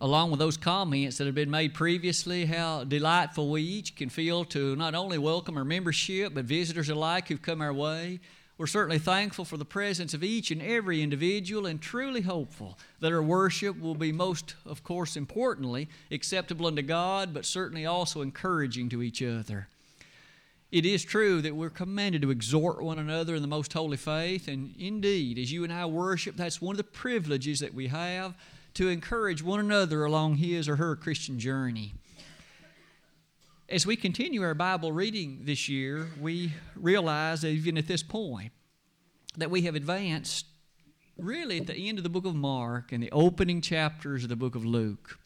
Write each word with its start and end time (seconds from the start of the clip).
along 0.00 0.30
with 0.30 0.40
those 0.40 0.56
comments 0.56 1.18
that 1.18 1.26
have 1.26 1.34
been 1.34 1.50
made 1.50 1.74
previously, 1.74 2.46
how 2.46 2.84
delightful 2.84 3.50
we 3.50 3.62
each 3.62 3.94
can 3.96 4.08
feel 4.08 4.44
to 4.46 4.74
not 4.76 4.94
only 4.94 5.18
welcome 5.18 5.58
our 5.58 5.64
membership, 5.64 6.32
but 6.34 6.46
visitors 6.46 6.88
alike 6.88 7.28
who've 7.28 7.42
come 7.42 7.60
our 7.60 7.72
way. 7.72 8.18
We're 8.56 8.66
certainly 8.66 8.98
thankful 8.98 9.44
for 9.44 9.56
the 9.56 9.64
presence 9.64 10.12
of 10.14 10.24
each 10.24 10.50
and 10.50 10.62
every 10.62 11.02
individual 11.02 11.66
and 11.66 11.80
truly 11.80 12.22
hopeful 12.22 12.78
that 13.00 13.12
our 13.12 13.22
worship 13.22 13.78
will 13.78 13.94
be 13.94 14.12
most, 14.12 14.54
of 14.66 14.82
course, 14.82 15.16
importantly, 15.16 15.88
acceptable 16.10 16.66
unto 16.66 16.82
God, 16.82 17.32
but 17.34 17.44
certainly 17.44 17.86
also 17.86 18.20
encouraging 18.22 18.88
to 18.90 19.02
each 19.02 19.22
other. 19.22 19.68
It 20.70 20.86
is 20.86 21.04
true 21.04 21.42
that 21.42 21.56
we're 21.56 21.70
commanded 21.70 22.22
to 22.22 22.30
exhort 22.30 22.82
one 22.82 22.98
another 22.98 23.34
in 23.34 23.42
the 23.42 23.48
most 23.48 23.72
holy 23.72 23.96
faith, 23.96 24.46
and 24.46 24.74
indeed, 24.78 25.38
as 25.38 25.50
you 25.50 25.64
and 25.64 25.72
I 25.72 25.86
worship, 25.86 26.36
that's 26.36 26.60
one 26.60 26.74
of 26.74 26.78
the 26.78 26.84
privileges 26.84 27.60
that 27.60 27.74
we 27.74 27.88
have 27.88 28.34
to 28.74 28.88
encourage 28.88 29.42
one 29.42 29.60
another 29.60 30.04
along 30.04 30.36
his 30.36 30.68
or 30.68 30.76
her 30.76 30.96
Christian 30.96 31.38
journey. 31.38 31.94
As 33.68 33.86
we 33.86 33.96
continue 33.96 34.42
our 34.42 34.54
Bible 34.54 34.92
reading 34.92 35.42
this 35.44 35.68
year, 35.68 36.08
we 36.20 36.54
realize 36.74 37.44
even 37.44 37.78
at 37.78 37.86
this 37.86 38.02
point 38.02 38.52
that 39.36 39.50
we 39.50 39.62
have 39.62 39.74
advanced 39.74 40.46
really 41.16 41.58
at 41.58 41.66
the 41.66 41.88
end 41.88 41.98
of 41.98 42.04
the 42.04 42.10
book 42.10 42.26
of 42.26 42.34
Mark 42.34 42.92
and 42.92 43.02
the 43.02 43.12
opening 43.12 43.60
chapters 43.60 44.22
of 44.22 44.28
the 44.28 44.36
book 44.36 44.54
of 44.54 44.64
Luke. 44.64 45.18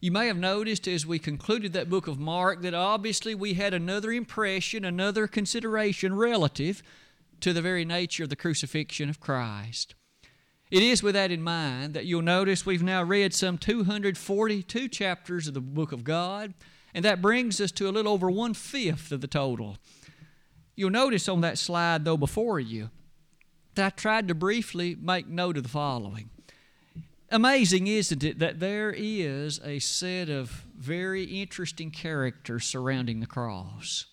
You 0.00 0.10
may 0.10 0.26
have 0.26 0.36
noticed 0.36 0.88
as 0.88 1.06
we 1.06 1.20
concluded 1.20 1.72
that 1.74 1.88
book 1.88 2.08
of 2.08 2.18
Mark 2.18 2.62
that 2.62 2.74
obviously 2.74 3.36
we 3.36 3.54
had 3.54 3.72
another 3.72 4.10
impression, 4.10 4.84
another 4.84 5.28
consideration 5.28 6.16
relative 6.16 6.82
to 7.40 7.52
the 7.52 7.62
very 7.62 7.84
nature 7.84 8.24
of 8.24 8.28
the 8.28 8.36
crucifixion 8.36 9.08
of 9.08 9.20
Christ. 9.20 9.94
It 10.72 10.82
is 10.82 11.02
with 11.02 11.12
that 11.12 11.30
in 11.30 11.42
mind 11.42 11.92
that 11.92 12.06
you'll 12.06 12.22
notice 12.22 12.64
we've 12.64 12.82
now 12.82 13.02
read 13.02 13.34
some 13.34 13.58
242 13.58 14.88
chapters 14.88 15.46
of 15.46 15.52
the 15.52 15.60
book 15.60 15.92
of 15.92 16.02
God 16.02 16.54
and 16.94 17.04
that 17.04 17.20
brings 17.20 17.60
us 17.60 17.70
to 17.72 17.90
a 17.90 17.92
little 17.92 18.10
over 18.10 18.30
one 18.30 18.54
fifth 18.54 19.12
of 19.12 19.20
the 19.20 19.26
total. 19.26 19.76
You'll 20.74 20.88
notice 20.88 21.28
on 21.28 21.42
that 21.42 21.58
slide, 21.58 22.06
though, 22.06 22.16
before 22.16 22.58
you, 22.58 22.88
that 23.74 23.84
I 23.84 23.90
tried 23.90 24.28
to 24.28 24.34
briefly 24.34 24.96
make 24.98 25.28
note 25.28 25.58
of 25.58 25.62
the 25.62 25.68
following. 25.68 26.30
Amazing, 27.30 27.86
isn't 27.86 28.24
it, 28.24 28.38
that 28.38 28.58
there 28.58 28.94
is 28.96 29.60
a 29.62 29.78
set 29.78 30.30
of 30.30 30.64
very 30.74 31.24
interesting 31.24 31.90
characters 31.90 32.64
surrounding 32.64 33.20
the 33.20 33.26
cross. 33.26 34.06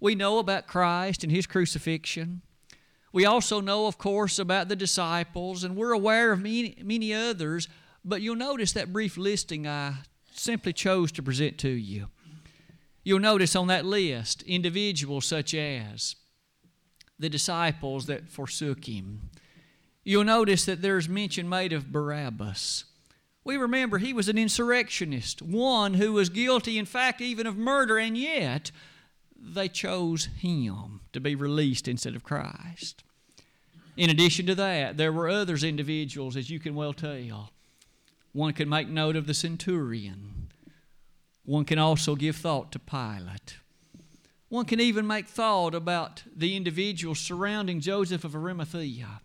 We 0.00 0.14
know 0.14 0.38
about 0.38 0.66
Christ 0.66 1.22
and 1.22 1.30
his 1.30 1.46
crucifixion. 1.46 2.40
We 3.12 3.26
also 3.26 3.60
know, 3.60 3.86
of 3.86 3.98
course, 3.98 4.38
about 4.38 4.68
the 4.68 4.76
disciples, 4.76 5.64
and 5.64 5.76
we're 5.76 5.92
aware 5.92 6.32
of 6.32 6.40
many, 6.40 6.76
many 6.82 7.12
others, 7.12 7.68
but 8.04 8.22
you'll 8.22 8.36
notice 8.36 8.72
that 8.72 8.92
brief 8.92 9.18
listing 9.18 9.66
I 9.66 9.96
simply 10.32 10.72
chose 10.72 11.12
to 11.12 11.22
present 11.22 11.58
to 11.58 11.68
you. 11.68 12.08
You'll 13.04 13.20
notice 13.20 13.54
on 13.54 13.66
that 13.66 13.84
list 13.84 14.42
individuals 14.42 15.26
such 15.26 15.54
as 15.54 16.16
the 17.18 17.28
disciples 17.28 18.06
that 18.06 18.30
forsook 18.30 18.88
him. 18.88 19.30
You'll 20.04 20.24
notice 20.24 20.64
that 20.64 20.82
there's 20.82 21.08
mention 21.08 21.48
made 21.48 21.72
of 21.72 21.92
Barabbas. 21.92 22.84
We 23.44 23.56
remember 23.56 23.98
he 23.98 24.12
was 24.12 24.28
an 24.28 24.38
insurrectionist, 24.38 25.42
one 25.42 25.94
who 25.94 26.12
was 26.12 26.28
guilty, 26.28 26.78
in 26.78 26.86
fact, 26.86 27.20
even 27.20 27.46
of 27.46 27.56
murder, 27.56 27.98
and 27.98 28.16
yet 28.16 28.70
they 29.42 29.68
chose 29.68 30.26
him 30.38 31.00
to 31.12 31.20
be 31.20 31.34
released 31.34 31.88
instead 31.88 32.14
of 32.14 32.22
Christ. 32.22 33.02
In 33.96 34.08
addition 34.08 34.46
to 34.46 34.54
that, 34.54 34.96
there 34.96 35.12
were 35.12 35.28
others 35.28 35.64
individuals, 35.64 36.36
as 36.36 36.48
you 36.48 36.58
can 36.58 36.74
well 36.74 36.92
tell, 36.92 37.50
one 38.32 38.54
can 38.54 38.68
make 38.68 38.88
note 38.88 39.16
of 39.16 39.26
the 39.26 39.34
centurion. 39.34 40.48
One 41.44 41.64
can 41.64 41.78
also 41.78 42.14
give 42.14 42.36
thought 42.36 42.72
to 42.72 42.78
Pilate. 42.78 43.56
One 44.48 44.64
can 44.64 44.80
even 44.80 45.06
make 45.06 45.26
thought 45.26 45.74
about 45.74 46.22
the 46.34 46.56
individuals 46.56 47.18
surrounding 47.18 47.80
Joseph 47.80 48.24
of 48.24 48.34
Arimathea. 48.34 49.20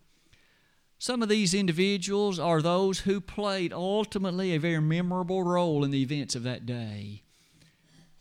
Some 1.00 1.22
of 1.22 1.30
these 1.30 1.54
individuals 1.54 2.40
are 2.40 2.62
those 2.62 3.02
who 3.02 3.22
played 3.22 3.72
ultimately 3.72 4.54
a 4.54 4.60
very 4.60 4.82
memorable 4.82 5.44
role 5.44 5.84
in 5.84 5.92
the 5.92 6.02
events 6.02 6.34
of 6.34 6.44
that 6.44 6.66
day. 6.66 7.24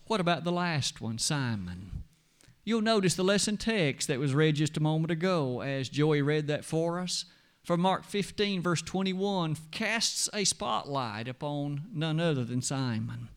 What 0.07 0.21
about 0.21 0.45
the 0.45 0.53
last 0.53 1.01
one, 1.01 1.17
Simon? 1.17 2.03
You'll 2.63 2.81
notice 2.81 3.15
the 3.15 3.25
lesson 3.25 3.57
text 3.57 4.07
that 4.07 4.19
was 4.19 4.33
read 4.33 4.55
just 4.55 4.77
a 4.77 4.81
moment 4.81 5.11
ago 5.11 5.59
as 5.59 5.89
Joey 5.89 6.21
read 6.21 6.47
that 6.47 6.63
for 6.63 6.99
us 6.99 7.25
from 7.65 7.81
Mark 7.81 8.05
15, 8.05 8.61
verse 8.61 8.81
21, 8.81 9.57
casts 9.71 10.29
a 10.31 10.45
spotlight 10.45 11.27
upon 11.27 11.87
none 11.93 12.21
other 12.21 12.45
than 12.45 12.61
Simon. 12.61 13.27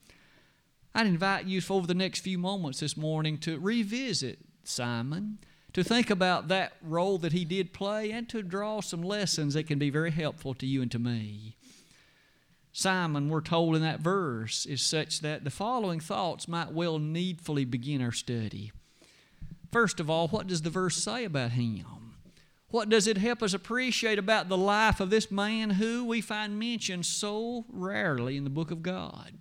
I'd 0.94 1.09
invite 1.09 1.47
you 1.47 1.60
over 1.69 1.88
the 1.88 1.94
next 1.94 2.20
few 2.20 2.38
moments 2.38 2.78
this 2.78 2.97
morning 2.97 3.38
to 3.38 3.59
revisit 3.59 4.38
Simon, 4.62 5.38
to 5.72 5.82
think 5.82 6.09
about 6.09 6.47
that 6.47 6.75
role 6.80 7.19
that 7.19 7.32
he 7.32 7.44
did 7.44 7.72
play, 7.72 8.12
and 8.12 8.28
to 8.28 8.42
draw 8.42 8.80
some 8.80 9.03
lessons 9.03 9.54
that 9.54 9.66
can 9.66 9.80
be 9.80 9.91
very 9.91 10.12
helpful 10.12 10.54
to 10.54 10.66
you 10.66 10.82
and 10.82 10.92
to 10.92 11.00
me. 11.00 11.56
Simon, 12.72 13.28
we're 13.28 13.41
told 13.41 13.75
in 13.75 13.82
that 13.82 14.00
verse, 14.00 14.64
is 14.64 14.81
such 14.81 15.20
that 15.20 15.44
the 15.44 15.50
following 15.50 16.00
thoughts 16.00 16.47
might 16.47 16.72
well 16.72 16.98
needfully 16.98 17.64
begin 17.64 18.00
our 18.00 18.12
study. 18.12 18.72
First 19.72 20.00
of 20.00 20.08
all, 20.08 20.28
what 20.28 20.47
does 20.47 20.62
the 20.62 20.70
verse 20.70 20.97
say 20.97 21.25
about 21.25 21.53
him? 21.53 22.14
What 22.69 22.88
does 22.88 23.09
it 23.09 23.19
help 23.19 23.42
us 23.42 23.53
appreciate 23.53 24.19
about 24.19 24.48
the 24.48 24.56
life 24.56 25.00
of 25.00 25.10
this 25.10 25.30
man 25.30 25.70
who 25.70 26.04
we 26.04 26.20
find 26.20 26.59
mentioned 26.59 27.06
so 27.06 27.64
rarely 27.69 28.36
in 28.36 28.44
the 28.44 28.50
book 28.50 28.70
of 28.70 28.82
God? 28.82 29.32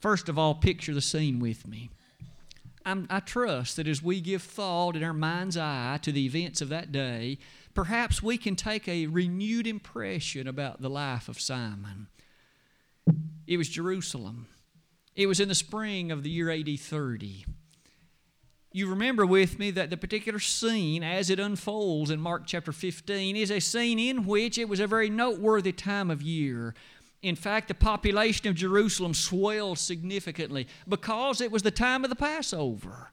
First 0.00 0.28
of 0.28 0.38
all, 0.38 0.54
picture 0.54 0.94
the 0.94 1.00
scene 1.00 1.38
with 1.38 1.68
me. 1.68 1.90
I'm, 2.84 3.06
i 3.10 3.20
trust 3.20 3.76
that 3.76 3.86
as 3.86 4.02
we 4.02 4.20
give 4.20 4.42
thought 4.42 4.96
in 4.96 5.04
our 5.04 5.12
mind's 5.12 5.56
eye 5.56 5.98
to 6.02 6.10
the 6.10 6.24
events 6.24 6.60
of 6.60 6.70
that 6.70 6.90
day, 6.90 7.38
perhaps 7.74 8.22
we 8.22 8.36
can 8.36 8.56
take 8.56 8.88
a 8.88 9.06
renewed 9.06 9.66
impression 9.66 10.46
about 10.46 10.80
the 10.80 10.90
life 10.90 11.28
of 11.28 11.40
Simon. 11.40 12.08
It 13.46 13.56
was 13.56 13.68
Jerusalem. 13.68 14.46
It 15.16 15.26
was 15.26 15.40
in 15.40 15.48
the 15.48 15.54
spring 15.54 16.10
of 16.12 16.22
the 16.22 16.30
year 16.30 16.50
AD 16.50 16.78
30 16.78 17.44
you 18.72 18.88
remember 18.88 19.26
with 19.26 19.58
me 19.58 19.70
that 19.72 19.90
the 19.90 19.96
particular 19.96 20.38
scene 20.38 21.02
as 21.02 21.28
it 21.28 21.40
unfolds 21.40 22.10
in 22.10 22.20
Mark 22.20 22.44
chapter 22.46 22.72
15 22.72 23.36
is 23.36 23.50
a 23.50 23.58
scene 23.58 23.98
in 23.98 24.26
which 24.26 24.58
it 24.58 24.68
was 24.68 24.78
a 24.78 24.86
very 24.86 25.10
noteworthy 25.10 25.72
time 25.72 26.10
of 26.10 26.22
year. 26.22 26.74
In 27.20 27.34
fact, 27.34 27.68
the 27.68 27.74
population 27.74 28.46
of 28.48 28.54
Jerusalem 28.54 29.12
swelled 29.12 29.78
significantly 29.78 30.68
because 30.88 31.40
it 31.40 31.50
was 31.50 31.62
the 31.62 31.72
time 31.72 32.04
of 32.04 32.10
the 32.10 32.16
Passover. 32.16 33.10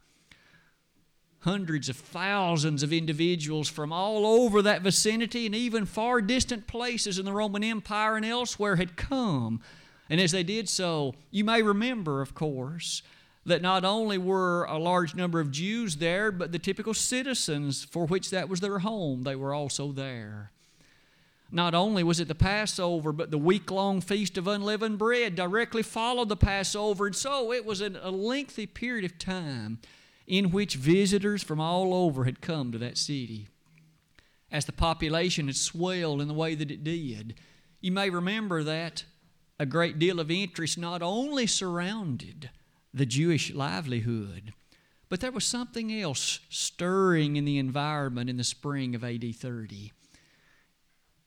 Hundreds 1.47 1.87
of 1.87 1.95
thousands 1.95 2.83
of 2.83 2.91
individuals 2.91 3.69
from 3.69 3.93
all 3.93 4.25
over 4.25 4.61
that 4.61 4.81
vicinity 4.81 5.45
and 5.45 5.55
even 5.55 5.85
far 5.85 6.19
distant 6.19 6.67
places 6.67 7.17
in 7.17 7.23
the 7.23 7.31
Roman 7.31 7.63
Empire 7.63 8.17
and 8.17 8.25
elsewhere 8.25 8.75
had 8.75 8.97
come. 8.97 9.61
And 10.09 10.19
as 10.19 10.33
they 10.33 10.43
did 10.43 10.67
so, 10.67 11.15
you 11.31 11.45
may 11.45 11.61
remember, 11.61 12.21
of 12.21 12.35
course, 12.35 13.01
that 13.45 13.61
not 13.61 13.85
only 13.85 14.17
were 14.17 14.65
a 14.65 14.77
large 14.77 15.15
number 15.15 15.39
of 15.39 15.51
Jews 15.51 15.95
there, 15.95 16.33
but 16.33 16.51
the 16.51 16.59
typical 16.59 16.93
citizens 16.93 17.81
for 17.81 18.05
which 18.05 18.29
that 18.29 18.49
was 18.49 18.59
their 18.59 18.79
home, 18.79 19.23
they 19.23 19.37
were 19.37 19.53
also 19.53 19.93
there. 19.93 20.51
Not 21.49 21.73
only 21.73 22.03
was 22.03 22.19
it 22.19 22.27
the 22.27 22.35
Passover, 22.35 23.13
but 23.13 23.31
the 23.31 23.37
week 23.37 23.71
long 23.71 24.01
feast 24.01 24.37
of 24.37 24.49
unleavened 24.49 24.97
bread 24.97 25.35
directly 25.35 25.81
followed 25.81 26.27
the 26.27 26.35
Passover. 26.35 27.05
And 27.05 27.15
so 27.15 27.53
it 27.53 27.63
was 27.63 27.79
a 27.79 27.89
lengthy 28.11 28.65
period 28.65 29.05
of 29.05 29.17
time 29.17 29.79
in 30.27 30.51
which 30.51 30.75
visitors 30.75 31.41
from 31.41 31.59
all 31.59 31.93
over 31.93 32.25
had 32.25 32.41
come 32.41 32.71
to 32.71 32.77
that 32.77 32.97
city. 32.97 33.47
As 34.51 34.65
the 34.65 34.71
population 34.71 35.47
had 35.47 35.55
swelled 35.55 36.21
in 36.21 36.27
the 36.27 36.33
way 36.33 36.53
that 36.53 36.71
it 36.71 36.83
did, 36.83 37.35
you 37.81 37.91
may 37.91 38.09
remember 38.09 38.63
that 38.63 39.05
a 39.59 39.65
great 39.65 39.97
deal 39.97 40.19
of 40.19 40.29
interest 40.29 40.77
not 40.77 41.01
only 41.01 41.47
surrounded 41.47 42.49
the 42.93 43.05
Jewish 43.05 43.53
livelihood. 43.53 44.53
But 45.09 45.21
there 45.21 45.31
was 45.31 45.45
something 45.45 45.93
else 45.93 46.39
stirring 46.49 47.37
in 47.37 47.45
the 47.45 47.57
environment 47.57 48.29
in 48.29 48.37
the 48.37 48.43
spring 48.43 48.93
of 48.93 49.03
AD 49.03 49.35
30. 49.35 49.93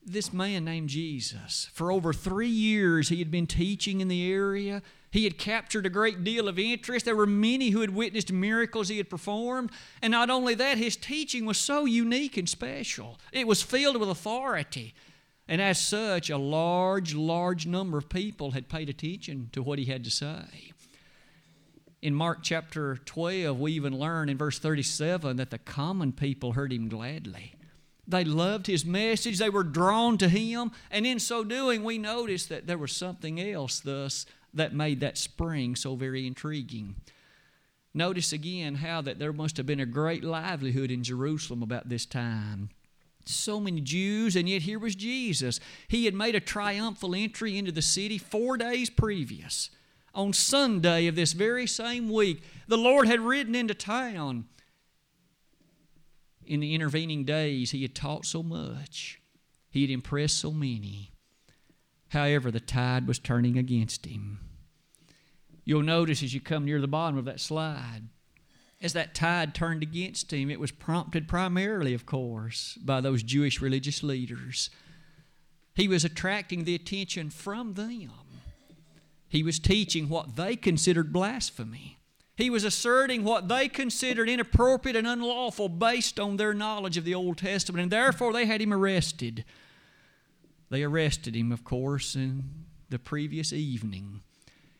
This 0.04 0.32
man 0.32 0.64
named 0.64 0.88
Jesus, 0.88 1.68
for 1.74 1.92
over 1.92 2.12
three 2.12 2.48
years, 2.48 3.10
he 3.10 3.18
had 3.18 3.30
been 3.30 3.46
teaching 3.46 4.00
in 4.00 4.08
the 4.08 4.32
area. 4.32 4.82
He 5.10 5.24
had 5.24 5.38
captured 5.38 5.84
a 5.84 5.90
great 5.90 6.24
deal 6.24 6.48
of 6.48 6.58
interest. 6.58 7.04
There 7.04 7.16
were 7.16 7.26
many 7.26 7.70
who 7.70 7.82
had 7.82 7.90
witnessed 7.90 8.32
miracles 8.32 8.88
he 8.88 8.96
had 8.96 9.10
performed. 9.10 9.70
And 10.00 10.12
not 10.12 10.30
only 10.30 10.54
that, 10.54 10.78
his 10.78 10.96
teaching 10.96 11.44
was 11.44 11.58
so 11.58 11.84
unique 11.84 12.36
and 12.38 12.48
special. 12.48 13.18
It 13.30 13.46
was 13.46 13.62
filled 13.62 13.98
with 13.98 14.08
authority. 14.08 14.94
And 15.46 15.60
as 15.60 15.78
such, 15.78 16.30
a 16.30 16.38
large, 16.38 17.14
large 17.14 17.66
number 17.66 17.98
of 17.98 18.08
people 18.08 18.52
had 18.52 18.68
paid 18.68 18.88
attention 18.88 19.50
to 19.52 19.62
what 19.62 19.78
he 19.78 19.84
had 19.86 20.04
to 20.04 20.10
say. 20.10 20.72
In 22.00 22.14
Mark 22.14 22.38
chapter 22.42 22.96
12, 23.04 23.60
we 23.60 23.72
even 23.72 23.98
learn 23.98 24.30
in 24.30 24.38
verse 24.38 24.58
37 24.58 25.36
that 25.36 25.50
the 25.50 25.58
common 25.58 26.12
people 26.12 26.52
heard 26.52 26.72
him 26.72 26.88
gladly. 26.88 27.54
They 28.10 28.24
loved 28.24 28.66
his 28.66 28.84
message. 28.84 29.38
They 29.38 29.50
were 29.50 29.62
drawn 29.62 30.18
to 30.18 30.28
him. 30.28 30.72
And 30.90 31.06
in 31.06 31.18
so 31.18 31.44
doing, 31.44 31.84
we 31.84 31.98
notice 31.98 32.46
that 32.46 32.66
there 32.66 32.78
was 32.78 32.92
something 32.92 33.40
else, 33.40 33.80
thus, 33.80 34.26
that 34.52 34.74
made 34.74 35.00
that 35.00 35.16
spring 35.16 35.76
so 35.76 35.94
very 35.94 36.26
intriguing. 36.26 36.96
Notice 37.94 38.32
again 38.32 38.76
how 38.76 39.00
that 39.02 39.18
there 39.18 39.32
must 39.32 39.56
have 39.56 39.66
been 39.66 39.80
a 39.80 39.86
great 39.86 40.22
livelihood 40.22 40.90
in 40.90 41.02
Jerusalem 41.02 41.62
about 41.62 41.88
this 41.88 42.06
time. 42.06 42.70
So 43.24 43.60
many 43.60 43.80
Jews, 43.80 44.36
and 44.36 44.48
yet 44.48 44.62
here 44.62 44.78
was 44.78 44.94
Jesus. 44.94 45.60
He 45.88 46.04
had 46.04 46.14
made 46.14 46.34
a 46.34 46.40
triumphal 46.40 47.14
entry 47.14 47.58
into 47.58 47.72
the 47.72 47.82
city 47.82 48.18
four 48.18 48.56
days 48.56 48.90
previous. 48.90 49.70
On 50.14 50.32
Sunday 50.32 51.06
of 51.06 51.14
this 51.14 51.32
very 51.32 51.66
same 51.66 52.10
week, 52.10 52.42
the 52.66 52.78
Lord 52.78 53.06
had 53.06 53.20
ridden 53.20 53.54
into 53.54 53.74
town. 53.74 54.46
In 56.50 56.58
the 56.58 56.74
intervening 56.74 57.24
days, 57.24 57.70
he 57.70 57.82
had 57.82 57.94
taught 57.94 58.26
so 58.26 58.42
much, 58.42 59.20
he 59.70 59.82
had 59.82 59.90
impressed 59.90 60.36
so 60.36 60.50
many. 60.50 61.12
However, 62.08 62.50
the 62.50 62.58
tide 62.58 63.06
was 63.06 63.20
turning 63.20 63.56
against 63.56 64.04
him. 64.04 64.40
You'll 65.64 65.84
notice 65.84 66.24
as 66.24 66.34
you 66.34 66.40
come 66.40 66.64
near 66.64 66.80
the 66.80 66.88
bottom 66.88 67.16
of 67.16 67.24
that 67.26 67.38
slide, 67.38 68.08
as 68.82 68.94
that 68.94 69.14
tide 69.14 69.54
turned 69.54 69.84
against 69.84 70.32
him, 70.32 70.50
it 70.50 70.58
was 70.58 70.72
prompted 70.72 71.28
primarily, 71.28 71.94
of 71.94 72.04
course, 72.04 72.76
by 72.82 73.00
those 73.00 73.22
Jewish 73.22 73.60
religious 73.60 74.02
leaders. 74.02 74.70
He 75.76 75.86
was 75.86 76.04
attracting 76.04 76.64
the 76.64 76.74
attention 76.74 77.30
from 77.30 77.74
them. 77.74 78.10
He 79.28 79.44
was 79.44 79.60
teaching 79.60 80.08
what 80.08 80.34
they 80.34 80.56
considered 80.56 81.12
blasphemy. 81.12 81.99
He 82.36 82.50
was 82.50 82.64
asserting 82.64 83.22
what 83.22 83.48
they 83.48 83.68
considered 83.68 84.28
inappropriate 84.28 84.96
and 84.96 85.06
unlawful 85.06 85.68
based 85.68 86.18
on 86.18 86.36
their 86.36 86.54
knowledge 86.54 86.96
of 86.96 87.04
the 87.04 87.14
Old 87.14 87.38
Testament, 87.38 87.82
and 87.82 87.92
therefore 87.92 88.32
they 88.32 88.46
had 88.46 88.62
him 88.62 88.72
arrested. 88.72 89.44
They 90.70 90.82
arrested 90.82 91.34
him, 91.36 91.52
of 91.52 91.64
course, 91.64 92.14
in 92.14 92.44
the 92.88 92.98
previous 92.98 93.52
evening. 93.52 94.22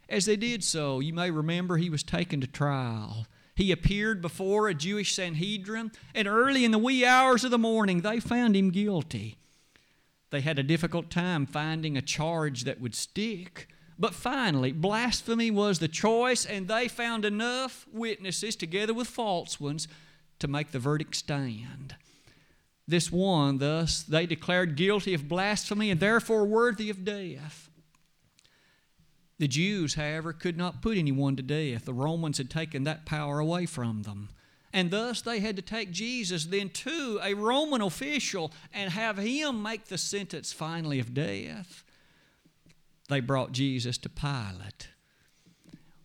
As 0.08 0.26
they 0.26 0.37
did 0.37 0.64
so, 0.64 1.00
you 1.00 1.12
may 1.12 1.31
remember 1.31 1.76
he 1.76 1.91
was 1.91 2.02
taken 2.02 2.41
to 2.41 2.47
trial. 2.47 3.26
He 3.55 3.73
appeared 3.73 4.23
before 4.23 4.69
a 4.69 4.75
Jewish 4.75 5.14
Sanhedrin, 5.14 5.93
and 6.14 6.26
early 6.26 6.64
in 6.64 6.70
the 6.70 6.79
wee 6.79 7.05
hours 7.05 7.44
of 7.44 7.50
the 7.50 7.58
morning, 7.58 8.00
they 8.00 8.19
found 8.19 8.56
him 8.56 8.70
guilty. 8.70 9.37
They 10.31 10.41
had 10.41 10.58
a 10.58 10.62
difficult 10.62 11.11
time 11.11 11.44
finding 11.44 11.96
a 11.96 12.03
charge 12.03 12.64
that 12.64 12.81
would 12.81 12.94
stick. 12.94 13.69
But 14.00 14.14
finally, 14.14 14.73
blasphemy 14.73 15.50
was 15.50 15.79
the 15.79 15.87
choice, 15.87 16.47
and 16.47 16.67
they 16.67 16.88
found 16.88 17.26
enough 17.26 17.87
witnesses, 17.93 18.56
together 18.56 18.94
with 18.94 19.06
false 19.06 19.61
ones, 19.61 19.87
to 20.38 20.49
make 20.49 20.70
the 20.70 20.79
verdict 20.79 21.14
stand. 21.14 21.94
This 22.88 23.12
one, 23.12 23.58
thus, 23.58 24.02
they 24.02 24.25
declared 24.25 24.75
guilty 24.75 25.12
of 25.12 25.29
blasphemy 25.29 25.91
and 25.91 26.00
therefore 26.00 26.47
worthy 26.47 26.88
of 26.88 27.05
death. 27.05 27.69
The 29.38 29.47
Jews, 29.47 29.94
however, 29.94 30.32
could 30.32 30.56
not 30.56 30.81
put 30.81 30.96
anyone 30.96 31.37
to 31.37 31.43
death. 31.43 31.85
The 31.85 31.93
Romans 31.93 32.38
had 32.38 32.49
taken 32.49 32.85
that 32.85 33.05
power 33.05 33.38
away 33.38 33.67
from 33.67 34.05
them. 34.05 34.31
And 34.73 34.91
thus 34.91 35.20
they 35.20 35.41
had 35.41 35.56
to 35.56 35.62
take 35.62 35.91
Jesus 35.91 36.46
then 36.46 36.70
to 36.70 37.20
a 37.23 37.35
Roman 37.35 37.82
official 37.82 38.50
and 38.73 38.93
have 38.93 39.19
him 39.19 39.62
make 39.62 39.87
the 39.87 39.99
sentence 39.99 40.55
finally 40.55 41.00
of 41.00 41.12
death 41.12 41.85
they 43.11 43.21
brought 43.21 43.53
Jesus 43.53 43.99
to 43.99 44.09
Pilate. 44.09 44.89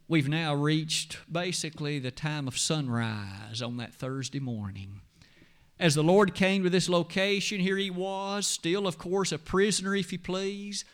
We've 0.08 0.28
now 0.28 0.54
reached 0.54 1.18
basically 1.32 2.00
the 2.00 2.12
time 2.12 2.48
of 2.48 2.58
sunrise 2.58 3.62
on 3.62 3.78
that 3.78 3.94
Thursday 3.94 4.40
morning. 4.40 5.02
As 5.80 5.96
the 5.96 6.04
Lord 6.04 6.36
came 6.36 6.64
to 6.64 6.70
this 6.70 6.90
location, 6.90 7.60
here 7.60 7.78
he 7.78 7.90
was, 7.90 8.46
still, 8.46 8.88
of 8.88 8.98
course, 8.98 9.32
a 9.32 9.38
prisoner, 9.38 9.96
if 9.96 10.12
you 10.12 10.20
please. 10.20 10.86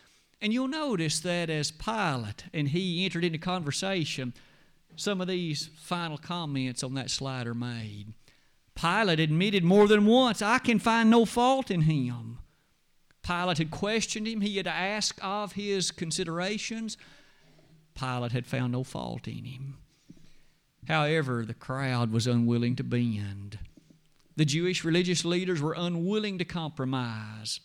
And 0.42 0.52
you'll 0.54 0.68
notice 0.68 1.19
that 1.19 1.50
as 1.50 1.72
Pilate 1.72 2.46
and 2.54 2.69
he 2.69 3.06
entered 3.06 3.24
into 3.24 3.38
conversation, 3.38 4.34
some 4.96 5.22
of 5.22 5.28
these 5.28 5.69
final 5.78 6.18
comments 6.18 6.84
on 6.84 6.94
that 6.96 7.10
slide 7.10 7.48
are 7.48 7.54
made. 7.54 8.14
Pilate 8.75 9.19
admitted 9.19 9.64
more 9.64 9.88
than 9.88 10.06
once, 10.06 10.42
I 10.42 10.57
can 10.57 10.80
find 10.80 11.10
no 11.10 11.25
fault 11.25 11.69
in 11.69 11.81
him. 11.81 12.40
Pilate 13.23 13.59
had 13.59 13.71
questioned 13.71 14.27
him, 14.27 14.41
he 14.41 14.57
had 14.57 14.68
asked 14.68 15.19
of 15.21 15.53
his 15.53 15.91
considerations. 15.91 16.97
Pilate 17.94 18.31
had 18.31 18.47
found 18.47 18.71
no 18.71 18.83
fault 18.83 19.27
in 19.27 19.45
him. 19.45 19.77
However, 20.88 21.45
the 21.45 21.53
crowd 21.53 22.12
was 22.12 22.27
unwilling 22.27 22.75
to 22.77 22.83
bend. 22.83 23.59
The 24.35 24.45
Jewish 24.45 24.83
religious 24.83 25.23
leaders 25.23 25.62
were 25.62 25.75
unwilling 25.77 26.38
to 26.39 26.45
compromise. 26.45 27.59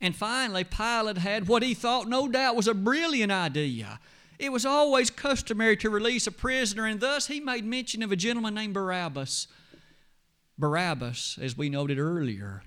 And 0.00 0.16
finally, 0.16 0.64
Pilate 0.64 1.18
had 1.18 1.46
what 1.46 1.62
he 1.62 1.74
thought 1.74 2.08
no 2.08 2.26
doubt 2.26 2.56
was 2.56 2.66
a 2.66 2.74
brilliant 2.74 3.30
idea. 3.30 4.00
It 4.38 4.50
was 4.50 4.66
always 4.66 5.10
customary 5.10 5.76
to 5.76 5.90
release 5.90 6.26
a 6.26 6.32
prisoner, 6.32 6.86
and 6.86 6.98
thus 6.98 7.28
he 7.28 7.38
made 7.38 7.64
mention 7.64 8.02
of 8.02 8.10
a 8.10 8.16
gentleman 8.16 8.54
named 8.54 8.74
Barabbas. 8.74 9.46
Barabbas, 10.58 11.38
as 11.40 11.56
we 11.56 11.68
noted 11.68 12.00
earlier, 12.00 12.64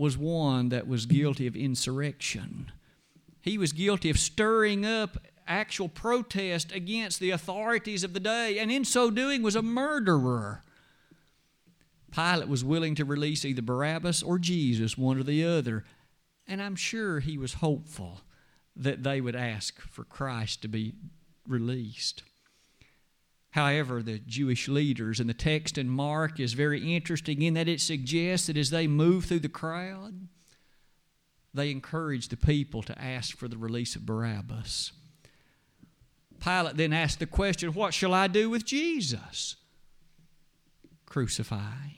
was 0.00 0.16
one 0.16 0.70
that 0.70 0.88
was 0.88 1.04
guilty 1.04 1.46
of 1.46 1.54
insurrection. 1.54 2.72
He 3.42 3.58
was 3.58 3.72
guilty 3.72 4.08
of 4.08 4.18
stirring 4.18 4.86
up 4.86 5.18
actual 5.46 5.90
protest 5.90 6.72
against 6.72 7.20
the 7.20 7.28
authorities 7.28 8.02
of 8.02 8.14
the 8.14 8.20
day, 8.20 8.58
and 8.58 8.72
in 8.72 8.86
so 8.86 9.10
doing 9.10 9.42
was 9.42 9.54
a 9.54 9.60
murderer. 9.60 10.64
Pilate 12.12 12.48
was 12.48 12.64
willing 12.64 12.94
to 12.94 13.04
release 13.04 13.44
either 13.44 13.60
Barabbas 13.60 14.22
or 14.22 14.38
Jesus, 14.38 14.96
one 14.96 15.18
or 15.18 15.22
the 15.22 15.44
other, 15.44 15.84
and 16.46 16.62
I'm 16.62 16.76
sure 16.76 17.20
he 17.20 17.36
was 17.36 17.54
hopeful 17.54 18.22
that 18.74 19.02
they 19.02 19.20
would 19.20 19.36
ask 19.36 19.82
for 19.82 20.04
Christ 20.04 20.62
to 20.62 20.68
be 20.68 20.94
released. 21.46 22.22
However, 23.50 24.02
the 24.02 24.20
Jewish 24.20 24.68
leaders 24.68 25.18
and 25.18 25.28
the 25.28 25.34
text 25.34 25.76
in 25.76 25.88
Mark 25.88 26.38
is 26.38 26.52
very 26.52 26.94
interesting 26.94 27.42
in 27.42 27.54
that 27.54 27.68
it 27.68 27.80
suggests 27.80 28.46
that 28.46 28.56
as 28.56 28.70
they 28.70 28.86
move 28.86 29.24
through 29.24 29.40
the 29.40 29.48
crowd, 29.48 30.28
they 31.52 31.70
encourage 31.70 32.28
the 32.28 32.36
people 32.36 32.82
to 32.84 33.00
ask 33.02 33.36
for 33.36 33.48
the 33.48 33.58
release 33.58 33.96
of 33.96 34.06
Barabbas. 34.06 34.92
Pilate 36.38 36.76
then 36.76 36.92
asked 36.92 37.18
the 37.18 37.26
question, 37.26 37.72
What 37.72 37.92
shall 37.92 38.14
I 38.14 38.28
do 38.28 38.48
with 38.48 38.64
Jesus? 38.64 39.56
Crucify. 41.04 41.88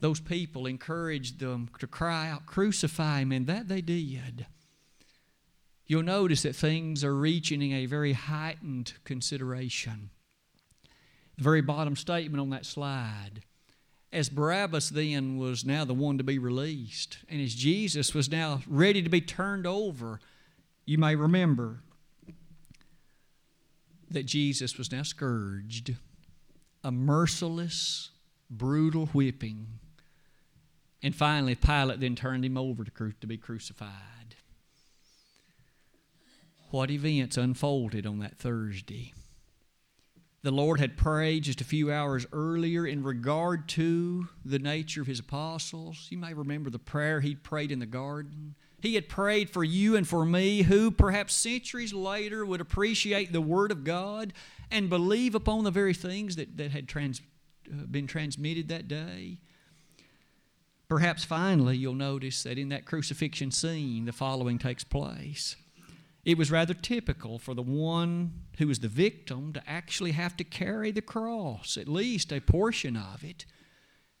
Those 0.00 0.20
people 0.20 0.64
encouraged 0.64 1.40
them 1.40 1.68
to 1.78 1.86
cry 1.86 2.30
out, 2.30 2.46
Crucify 2.46 3.20
him, 3.20 3.32
and 3.32 3.46
that 3.48 3.68
they 3.68 3.82
did 3.82 4.46
you'll 5.88 6.02
notice 6.02 6.42
that 6.42 6.54
things 6.54 7.02
are 7.02 7.16
reaching 7.16 7.72
a 7.72 7.86
very 7.86 8.12
heightened 8.12 8.92
consideration. 9.04 10.10
The 11.36 11.42
very 11.44 11.62
bottom 11.62 11.96
statement 11.96 12.40
on 12.40 12.50
that 12.50 12.66
slide. 12.66 13.42
As 14.12 14.28
Barabbas 14.28 14.90
then 14.90 15.38
was 15.38 15.64
now 15.64 15.84
the 15.84 15.94
one 15.94 16.18
to 16.18 16.24
be 16.24 16.38
released, 16.38 17.18
and 17.28 17.40
as 17.40 17.54
Jesus 17.54 18.14
was 18.14 18.30
now 18.30 18.60
ready 18.66 19.02
to 19.02 19.08
be 19.08 19.20
turned 19.20 19.66
over, 19.66 20.20
you 20.86 20.98
may 20.98 21.14
remember 21.14 21.80
that 24.10 24.24
Jesus 24.24 24.78
was 24.78 24.90
now 24.90 25.02
scourged, 25.02 25.94
a 26.82 26.90
merciless, 26.90 28.10
brutal 28.48 29.06
whipping. 29.06 29.66
And 31.02 31.14
finally, 31.14 31.54
Pilate 31.54 32.00
then 32.00 32.16
turned 32.16 32.44
him 32.44 32.56
over 32.56 32.84
to, 32.84 32.90
cru- 32.90 33.12
to 33.20 33.26
be 33.26 33.36
crucified 33.36 34.17
what 36.70 36.90
events 36.90 37.36
unfolded 37.36 38.06
on 38.06 38.18
that 38.18 38.38
Thursday. 38.38 39.12
The 40.42 40.50
Lord 40.52 40.78
had 40.78 40.96
prayed 40.96 41.44
just 41.44 41.60
a 41.60 41.64
few 41.64 41.92
hours 41.92 42.24
earlier 42.32 42.86
in 42.86 43.02
regard 43.02 43.68
to 43.70 44.28
the 44.44 44.60
nature 44.60 45.02
of 45.02 45.08
His 45.08 45.18
apostles. 45.18 46.06
You 46.10 46.18
may 46.18 46.32
remember 46.32 46.70
the 46.70 46.78
prayer 46.78 47.20
He 47.20 47.34
prayed 47.34 47.72
in 47.72 47.80
the 47.80 47.86
garden. 47.86 48.54
He 48.80 48.94
had 48.94 49.08
prayed 49.08 49.50
for 49.50 49.64
you 49.64 49.96
and 49.96 50.06
for 50.06 50.24
me, 50.24 50.62
who 50.62 50.92
perhaps 50.92 51.34
centuries 51.34 51.92
later 51.92 52.46
would 52.46 52.60
appreciate 52.60 53.32
the 53.32 53.40
Word 53.40 53.72
of 53.72 53.82
God 53.82 54.32
and 54.70 54.88
believe 54.88 55.34
upon 55.34 55.64
the 55.64 55.72
very 55.72 55.94
things 55.94 56.36
that, 56.36 56.56
that 56.56 56.70
had 56.70 56.88
trans, 56.88 57.20
uh, 57.68 57.86
been 57.90 58.06
transmitted 58.06 58.68
that 58.68 58.86
day. 58.86 59.40
Perhaps 60.88 61.24
finally, 61.24 61.76
you'll 61.76 61.94
notice 61.94 62.44
that 62.44 62.56
in 62.56 62.68
that 62.68 62.86
crucifixion 62.86 63.50
scene, 63.50 64.04
the 64.04 64.12
following 64.12 64.58
takes 64.58 64.84
place. 64.84 65.56
It 66.28 66.36
was 66.36 66.50
rather 66.50 66.74
typical 66.74 67.38
for 67.38 67.54
the 67.54 67.62
one 67.62 68.42
who 68.58 68.66
was 68.66 68.80
the 68.80 68.88
victim 68.88 69.54
to 69.54 69.62
actually 69.66 70.12
have 70.12 70.36
to 70.36 70.44
carry 70.44 70.90
the 70.90 71.00
cross, 71.00 71.78
at 71.78 71.88
least 71.88 72.30
a 72.30 72.40
portion 72.42 72.98
of 72.98 73.24
it. 73.24 73.46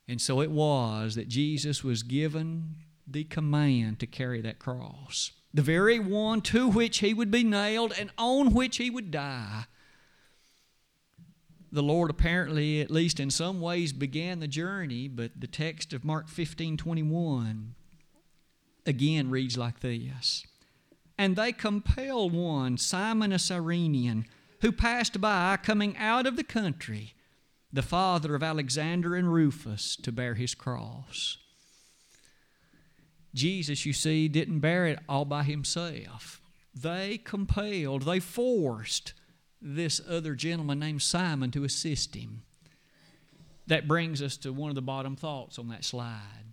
And 0.08 0.18
so 0.18 0.40
it 0.40 0.50
was 0.50 1.16
that 1.16 1.28
Jesus 1.28 1.84
was 1.84 2.02
given 2.02 2.76
the 3.06 3.24
command 3.24 3.98
to 3.98 4.06
carry 4.06 4.40
that 4.40 4.58
cross, 4.58 5.32
the 5.52 5.60
very 5.60 5.98
one 5.98 6.40
to 6.40 6.70
which 6.70 7.00
he 7.00 7.12
would 7.12 7.30
be 7.30 7.44
nailed 7.44 7.92
and 8.00 8.08
on 8.16 8.54
which 8.54 8.78
he 8.78 8.88
would 8.88 9.10
die. 9.10 9.64
the 11.70 11.82
Lord 11.82 12.08
apparently, 12.08 12.80
at 12.80 12.90
least 12.90 13.20
in 13.20 13.28
some 13.28 13.60
ways, 13.60 13.92
began 13.92 14.40
the 14.40 14.48
journey, 14.48 15.08
but 15.08 15.38
the 15.38 15.46
text 15.46 15.92
of 15.92 16.06
Mark 16.06 16.28
15 16.30 16.78
21 16.78 17.74
again 18.86 19.28
reads 19.28 19.58
like 19.58 19.80
this 19.80 20.47
And 21.18 21.34
they 21.34 21.52
compel 21.52 22.30
one, 22.30 22.78
Simon 22.78 23.32
a 23.32 23.38
Cyrenian, 23.38 24.26
who 24.60 24.70
passed 24.70 25.20
by 25.20 25.58
coming 25.60 25.96
out 25.96 26.26
of 26.26 26.36
the 26.36 26.44
country, 26.44 27.14
the 27.72 27.82
father 27.82 28.34
of 28.36 28.42
Alexander 28.42 29.16
and 29.16 29.32
Rufus, 29.32 29.96
to 29.96 30.12
bear 30.12 30.34
his 30.34 30.54
cross. 30.54 31.38
Jesus, 33.34 33.84
you 33.84 33.92
see, 33.92 34.28
didn't 34.28 34.60
bear 34.60 34.86
it 34.86 35.00
all 35.08 35.24
by 35.24 35.42
himself. 35.42 36.40
They 36.74 37.18
compelled, 37.18 38.02
they 38.02 38.20
forced 38.20 39.12
this 39.60 40.00
other 40.08 40.34
gentleman 40.34 40.78
named 40.78 41.02
Simon 41.02 41.50
to 41.50 41.64
assist 41.64 42.14
him. 42.14 42.42
That 43.66 43.88
brings 43.88 44.22
us 44.22 44.36
to 44.38 44.52
one 44.52 44.70
of 44.70 44.76
the 44.76 44.82
bottom 44.82 45.16
thoughts 45.16 45.58
on 45.58 45.68
that 45.68 45.84
slide. 45.84 46.47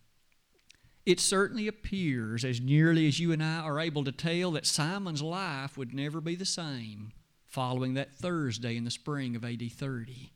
It 1.06 1.20
certainly 1.20 1.68
appears, 1.68 2.44
as 2.44 2.60
nearly 2.60 3.08
as 3.08 3.20
you 3.20 3.32
and 3.32 3.44
I 3.44 3.60
are 3.60 3.80
able 3.80 4.04
to 4.06 4.12
tell, 4.12 4.52
that 4.52 4.66
Simon's 4.66 5.22
life 5.22 5.78
would 5.78 5.94
never 5.94 6.20
be 6.20 6.36
the 6.36 6.46
same 6.46 7.12
following 7.46 7.94
that 7.94 8.14
Thursday 8.14 8.76
in 8.76 8.84
the 8.84 8.92
spring 8.92 9.36
of 9.36 9.46
AD 9.46 9.72
30. 9.72 10.34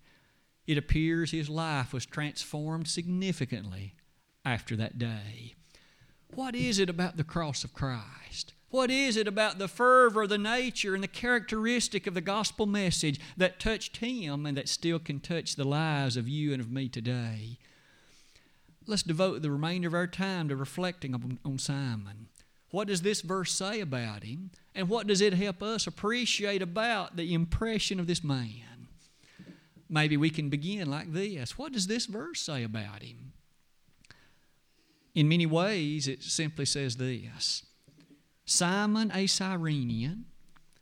It 0.67 0.77
appears 0.77 1.31
his 1.31 1.49
life 1.49 1.91
was 1.91 2.05
transformed 2.05 2.87
significantly 2.87 3.95
after 4.45 4.75
that 4.75 4.99
day. 4.99 5.55
What 6.33 6.55
is 6.55 6.77
it 6.77 6.89
about 6.89 7.17
the 7.17 7.23
cross 7.23 7.63
of 7.63 7.73
Christ? 7.73 8.53
What 8.69 8.91
is 8.91 9.17
it 9.17 9.27
about 9.27 9.57
the 9.57 9.67
fervor, 9.67 10.27
the 10.27 10.37
nature, 10.37 10.93
and 10.93 11.03
the 11.03 11.07
characteristic 11.07 12.05
of 12.05 12.13
the 12.13 12.21
gospel 12.21 12.67
message 12.67 13.19
that 13.35 13.59
touched 13.59 13.97
him 13.97 14.45
and 14.45 14.55
that 14.55 14.69
still 14.69 14.99
can 14.99 15.19
touch 15.19 15.55
the 15.55 15.63
lives 15.63 16.15
of 16.15 16.29
you 16.29 16.53
and 16.53 16.61
of 16.61 16.71
me 16.71 16.87
today? 16.87 17.57
Let's 18.89 19.03
devote 19.03 19.43
the 19.43 19.51
remainder 19.51 19.87
of 19.87 19.93
our 19.93 20.07
time 20.07 20.49
to 20.49 20.55
reflecting 20.55 21.13
on, 21.13 21.37
on 21.45 21.59
Simon. 21.59 22.27
What 22.71 22.87
does 22.87 23.03
this 23.03 23.21
verse 23.21 23.51
say 23.51 23.81
about 23.81 24.23
him? 24.23 24.49
And 24.73 24.89
what 24.89 25.05
does 25.05 25.21
it 25.21 25.33
help 25.33 25.61
us 25.61 25.85
appreciate 25.85 26.63
about 26.63 27.15
the 27.15 27.35
impression 27.35 27.99
of 27.99 28.07
this 28.07 28.23
man? 28.23 28.87
Maybe 29.87 30.17
we 30.17 30.31
can 30.31 30.49
begin 30.49 30.89
like 30.89 31.13
this. 31.13 31.55
What 31.55 31.71
does 31.71 31.85
this 31.85 32.07
verse 32.07 32.41
say 32.41 32.63
about 32.63 33.03
him? 33.03 33.33
In 35.13 35.29
many 35.29 35.45
ways, 35.45 36.07
it 36.07 36.23
simply 36.23 36.65
says 36.65 36.95
this 36.97 37.63
Simon 38.45 39.11
a 39.13 39.27
Cyrenian. 39.27 40.25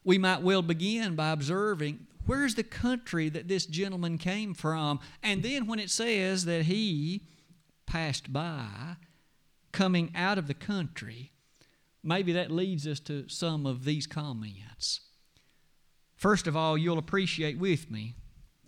We 0.06 0.18
might 0.18 0.44
well 0.44 0.62
begin 0.62 1.16
by 1.16 1.32
observing 1.32 2.08
where's 2.26 2.56
the 2.56 2.64
country 2.64 3.28
that 3.28 3.50
this 3.50 3.66
gentleman 3.66 4.18
came 4.18 4.54
from? 4.54 5.02
And 5.22 5.44
then 5.44 5.68
when 5.68 5.80
it 5.80 5.90
says 5.90 6.46
that 6.46 6.64
he 6.64 7.24
passed 7.88 8.32
by, 8.32 8.98
coming 9.72 10.12
out 10.14 10.38
of 10.38 10.48
the 10.48 10.54
country, 10.54 11.32
maybe 12.04 12.32
that 12.34 12.52
leads 12.52 12.86
us 12.86 13.00
to 13.02 13.28
some 13.28 13.66
of 13.66 13.84
these 13.84 14.06
comments. 14.06 15.02
First 16.16 16.46
of 16.46 16.56
all, 16.56 16.78
you'll 16.78 17.00
appreciate 17.00 17.58
with 17.58 17.90
me 17.90 18.16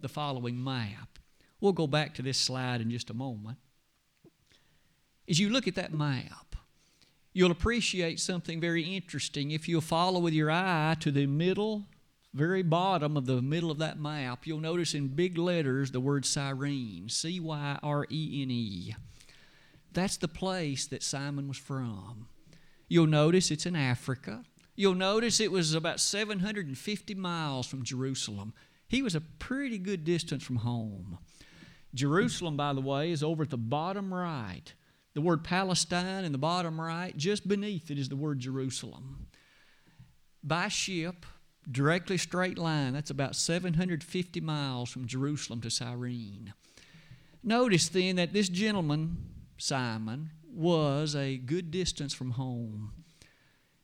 the 0.02 0.10
following 0.10 0.64
map. 0.64 1.20
We'll 1.62 1.74
go 1.74 1.88
back 1.88 2.16
to 2.16 2.22
this 2.22 2.38
slide 2.38 2.82
in 2.82 2.90
just 2.90 3.10
a 3.10 3.14
moment. 3.14 3.58
As 5.28 5.40
you 5.40 5.50
look 5.50 5.68
at 5.68 5.76
that 5.76 5.94
map, 5.94 6.50
You'll 7.32 7.52
appreciate 7.52 8.20
something 8.20 8.60
very 8.60 8.84
interesting 8.84 9.52
if 9.52 9.68
you'll 9.68 9.82
follow 9.82 10.20
with 10.20 10.34
your 10.34 10.50
eye 10.50 10.96
to 11.00 11.12
the 11.12 11.28
middle, 11.28 11.86
very 12.34 12.64
bottom 12.64 13.16
of 13.16 13.28
the 13.28 13.42
middle 13.42 13.70
of 13.70 13.78
that 13.78 14.00
map. 14.00 14.48
You'll 14.48 14.60
notice 14.60 14.96
in 14.96 15.10
big 15.10 15.38
letters 15.38 15.92
the 15.92 16.00
word 16.00 16.26
Cyrene, 16.26 17.08
C 17.08 17.40
Y 17.40 17.80
R 17.84 18.06
E 18.10 18.42
N 18.42 18.52
E. 18.52 18.96
That's 20.00 20.18
the 20.18 20.28
place 20.28 20.88
that 20.88 21.04
Simon 21.04 21.48
was 21.48 21.58
from. 21.58 22.28
You'll 22.88 23.08
notice 23.08 23.52
it's 23.52 23.66
in 23.66 23.76
Africa. 23.76 24.44
You'll 24.76 24.96
notice 24.96 25.40
it 25.40 25.52
was 25.52 25.74
about 25.74 26.00
750 26.00 27.16
miles 27.16 27.68
from 27.68 27.84
Jerusalem. 27.84 28.54
He 28.88 29.02
was 29.02 29.14
a 29.14 29.22
pretty 29.22 29.78
good 29.78 30.06
distance 30.06 30.44
from 30.44 30.58
home. 30.58 31.20
Jerusalem, 31.94 32.56
by 32.56 32.74
the 32.74 32.82
way, 32.82 33.12
is 33.12 33.22
over 33.24 33.44
at 33.44 33.50
the 33.50 33.58
bottom 33.58 34.14
right 34.14 34.74
the 35.16 35.22
word 35.22 35.44
Palestine 35.44 36.24
in 36.24 36.32
the 36.32 36.38
bottom 36.38 36.80
right. 36.80 37.16
Just 37.18 37.46
beneath 37.46 37.92
it 37.92 37.98
is 37.98 38.08
the 38.08 38.16
word 38.16 38.40
Jerusalem. 38.40 39.28
By 40.42 40.70
ship, 40.70 41.26
directly 41.70 42.18
straight 42.18 42.58
line, 42.58 42.94
that's 42.94 43.10
about 43.10 43.36
750 43.36 44.40
miles 44.40 44.90
from 44.90 45.08
Jerusalem 45.08 45.60
to 45.62 45.70
Cyrene. 45.70 46.54
Notice 47.44 47.90
then 47.90 48.16
that 48.16 48.32
this 48.32 48.48
gentleman, 48.48 49.18
Simon, 49.60 50.32
was 50.52 51.16
a 51.16 51.38
good 51.38 51.72
distance 51.72 52.14
from 52.14 52.32
home. 52.32 52.94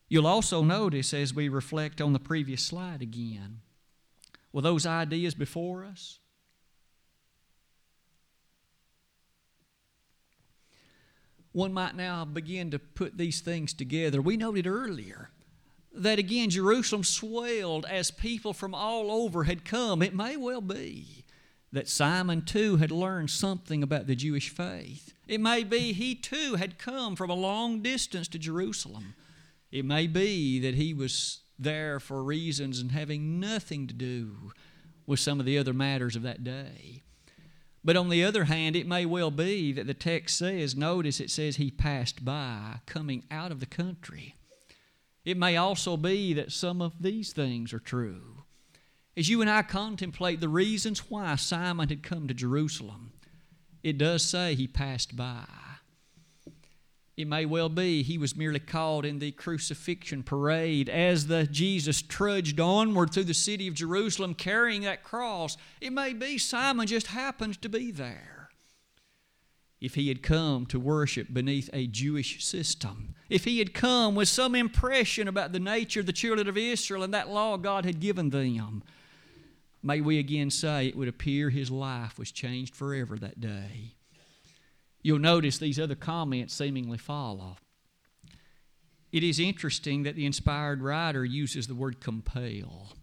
You'll 0.10 0.27
also 0.27 0.63
notice 0.63 1.13
as 1.13 1.34
we 1.34 1.50
reflect 1.50 2.01
on 2.01 2.13
the 2.13 2.20
previous 2.20 2.63
slide 2.63 3.01
again, 3.01 3.62
were 4.51 4.62
those 4.62 4.86
ideas 4.86 5.36
before 5.36 5.84
us? 5.84 6.20
one 11.55 11.72
might 11.72 11.96
now 11.96 12.25
begin 12.25 12.70
to 12.70 12.77
put 12.77 13.17
these 13.17 13.39
things 13.39 13.74
together. 13.74 14.22
We 14.22 14.36
noted 14.36 14.67
earlier 14.67 15.29
that 15.94 16.20
again 16.20 16.50
Jerusalem 16.50 17.05
swelled 17.05 17.86
as 17.86 18.12
people 18.12 18.51
from 18.51 18.75
all 18.75 19.10
over 19.10 19.46
had 19.46 19.63
come. 19.63 20.01
It 20.01 20.13
may 20.13 20.36
well 20.36 20.60
be 20.60 21.24
that 21.72 21.88
Simon 21.88 22.41
too 22.41 22.75
had 22.75 22.91
learned 22.91 23.29
something 23.29 23.82
about 23.82 24.05
the 24.05 24.17
Jewish 24.17 24.50
faith. 24.50 25.13
It 25.27 25.41
may 25.41 25.63
be 25.63 25.94
he 25.94 26.15
too 26.15 26.55
had 26.55 26.77
come 26.77 27.15
from 27.15 27.29
a 27.29 27.36
long 27.36 27.82
distance 27.82 28.27
to 28.29 28.39
Jerusalem. 28.39 29.15
It 29.72 29.86
may 29.86 30.08
be 30.08 30.60
that 30.60 30.75
he 30.75 30.94
was 30.94 31.41
there 31.58 32.00
for 32.00 32.24
reasons 32.24 32.79
and 32.79 32.91
having 32.91 33.39
nothing 33.39 33.88
to 33.88 33.94
do 33.94 34.51
with 35.08 35.20
some 35.20 35.39
of 35.39 35.46
the 35.46 35.58
other 35.58 35.74
matters 35.74 36.15
of 36.15 36.24
that 36.24 36.44
day. 36.44 37.03
But 37.84 37.96
on 37.96 38.10
the 38.10 38.24
other 38.24 38.46
hand, 38.46 38.75
it 38.75 38.88
may 38.88 39.05
well 39.05 39.32
be 39.32 39.72
that 39.72 39.86
the 39.86 39.94
text 39.94 40.38
says, 40.38 40.75
notice 40.75 41.20
it 41.20 41.29
says 41.29 41.58
he 41.58 41.70
passed 41.70 42.25
by 42.25 42.79
coming 42.88 43.25
out 43.29 43.51
of 43.51 43.60
the 43.60 43.67
country. 43.67 44.36
It 45.24 45.38
may 45.38 45.55
also 45.58 45.96
be 45.96 46.34
that 46.34 46.51
some 46.51 46.82
of 46.82 47.01
these 47.01 47.32
things 47.32 47.74
are 47.74 47.79
true. 47.79 48.44
As 49.17 49.29
you 49.29 49.39
and 49.41 49.50
I 49.50 49.62
contemplate 49.62 50.39
the 50.39 50.50
reasons 50.50 51.12
why 51.12 51.36
Simon 51.36 51.89
had 51.89 52.03
come 52.03 52.27
to 52.27 52.34
Jerusalem, 52.34 53.12
it 53.86 54.00
does 54.00 54.24
say 54.24 54.56
he 54.56 54.65
passed 54.65 55.15
by. 55.15 55.46
It 57.15 57.27
may 57.27 57.46
well 57.46 57.70
be 57.70 58.01
he 58.01 58.18
was 58.18 58.36
merely 58.36 58.58
caught 58.58 59.06
in 59.06 59.20
the 59.20 59.32
crucifixion 59.32 60.24
parade 60.24 60.89
as 60.89 61.27
the 61.27 61.46
Jesus 61.46 62.01
trudged 62.01 62.60
onward 62.60 63.13
through 63.13 63.25
the 63.25 63.36
city 63.36 63.68
of 63.68 63.75
Jerusalem 63.75 64.34
carrying 64.34 64.82
that 64.82 65.04
cross. 65.04 65.56
It 65.80 65.94
may 65.94 66.13
be 66.13 66.39
Simon 66.39 66.88
just 66.88 67.08
happened 67.08 67.62
to 67.62 67.70
be 67.70 67.92
there. 67.92 68.50
If 69.80 69.94
he 69.94 70.08
had 70.08 70.24
come 70.24 70.65
to 70.68 70.80
worship 70.80 71.32
beneath 71.32 71.70
a 71.72 71.86
Jewish 71.86 72.44
system, 72.44 73.13
if 73.30 73.44
he 73.44 73.60
had 73.60 73.75
come 73.75 74.15
with 74.15 74.30
some 74.30 74.56
impression 74.56 75.27
about 75.27 75.51
the 75.51 75.60
nature 75.60 76.00
of 76.00 76.08
the 76.08 76.12
children 76.12 76.48
of 76.48 76.58
Israel 76.58 77.04
and 77.04 77.13
that 77.13 77.30
law 77.30 77.58
God 77.58 77.86
had 77.86 78.00
given 78.00 78.32
them, 78.32 78.82
may 79.86 80.01
we 80.01 80.20
again 80.20 80.50
say 80.50 80.88
it 80.88 80.98
would 80.98 81.08
appear 81.08 81.50
his 81.50 81.70
life 81.70 82.18
was 82.18 82.32
changed 82.32 82.75
forever 82.75 83.18
that 83.18 83.39
day. 83.39 83.94
You'll 85.01 85.20
notice 85.20 85.60
these 85.60 85.80
other 85.80 85.96
comments 85.96 86.54
seemingly 86.54 86.98
follow. 86.98 87.58
It 89.12 89.24
is 89.24 89.39
interesting 89.39 90.04
that 90.04 90.15
the 90.15 90.25
inspired 90.25 90.82
writer 90.82 91.24
uses 91.24 91.68
the 91.68 91.75
word 91.75 92.01
compel. 92.01 92.94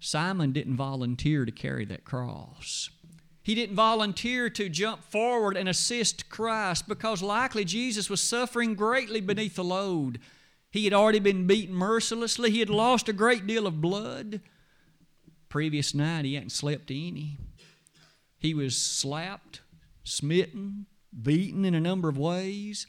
Simon 0.00 0.50
didn't 0.50 0.76
volunteer 0.76 1.44
to 1.44 1.52
carry 1.52 1.84
that 1.84 2.04
cross. 2.04 2.90
He 3.44 3.54
didn't 3.54 3.76
volunteer 3.76 4.50
to 4.50 4.68
jump 4.68 5.04
forward 5.04 5.56
and 5.56 5.68
assist 5.68 6.28
Christ 6.28 6.88
because 6.88 7.22
likely 7.22 7.64
Jesus 7.64 8.10
was 8.10 8.20
suffering 8.20 8.74
greatly 8.74 9.20
beneath 9.20 9.54
the 9.54 9.64
load. 9.64 10.18
He 10.70 10.84
had 10.84 10.92
already 10.92 11.20
been 11.20 11.46
beaten 11.46 11.74
mercilessly, 11.74 12.50
he 12.50 12.60
had 12.60 12.70
lost 12.70 13.08
a 13.08 13.12
great 13.12 13.46
deal 13.46 13.66
of 13.66 13.80
blood. 13.80 14.40
Previous 15.52 15.94
night, 15.94 16.24
he 16.24 16.32
hadn't 16.32 16.48
slept 16.48 16.90
any. 16.90 17.36
He 18.38 18.54
was 18.54 18.74
slapped, 18.74 19.60
smitten, 20.02 20.86
beaten 21.22 21.66
in 21.66 21.74
a 21.74 21.80
number 21.80 22.08
of 22.08 22.16
ways, 22.16 22.86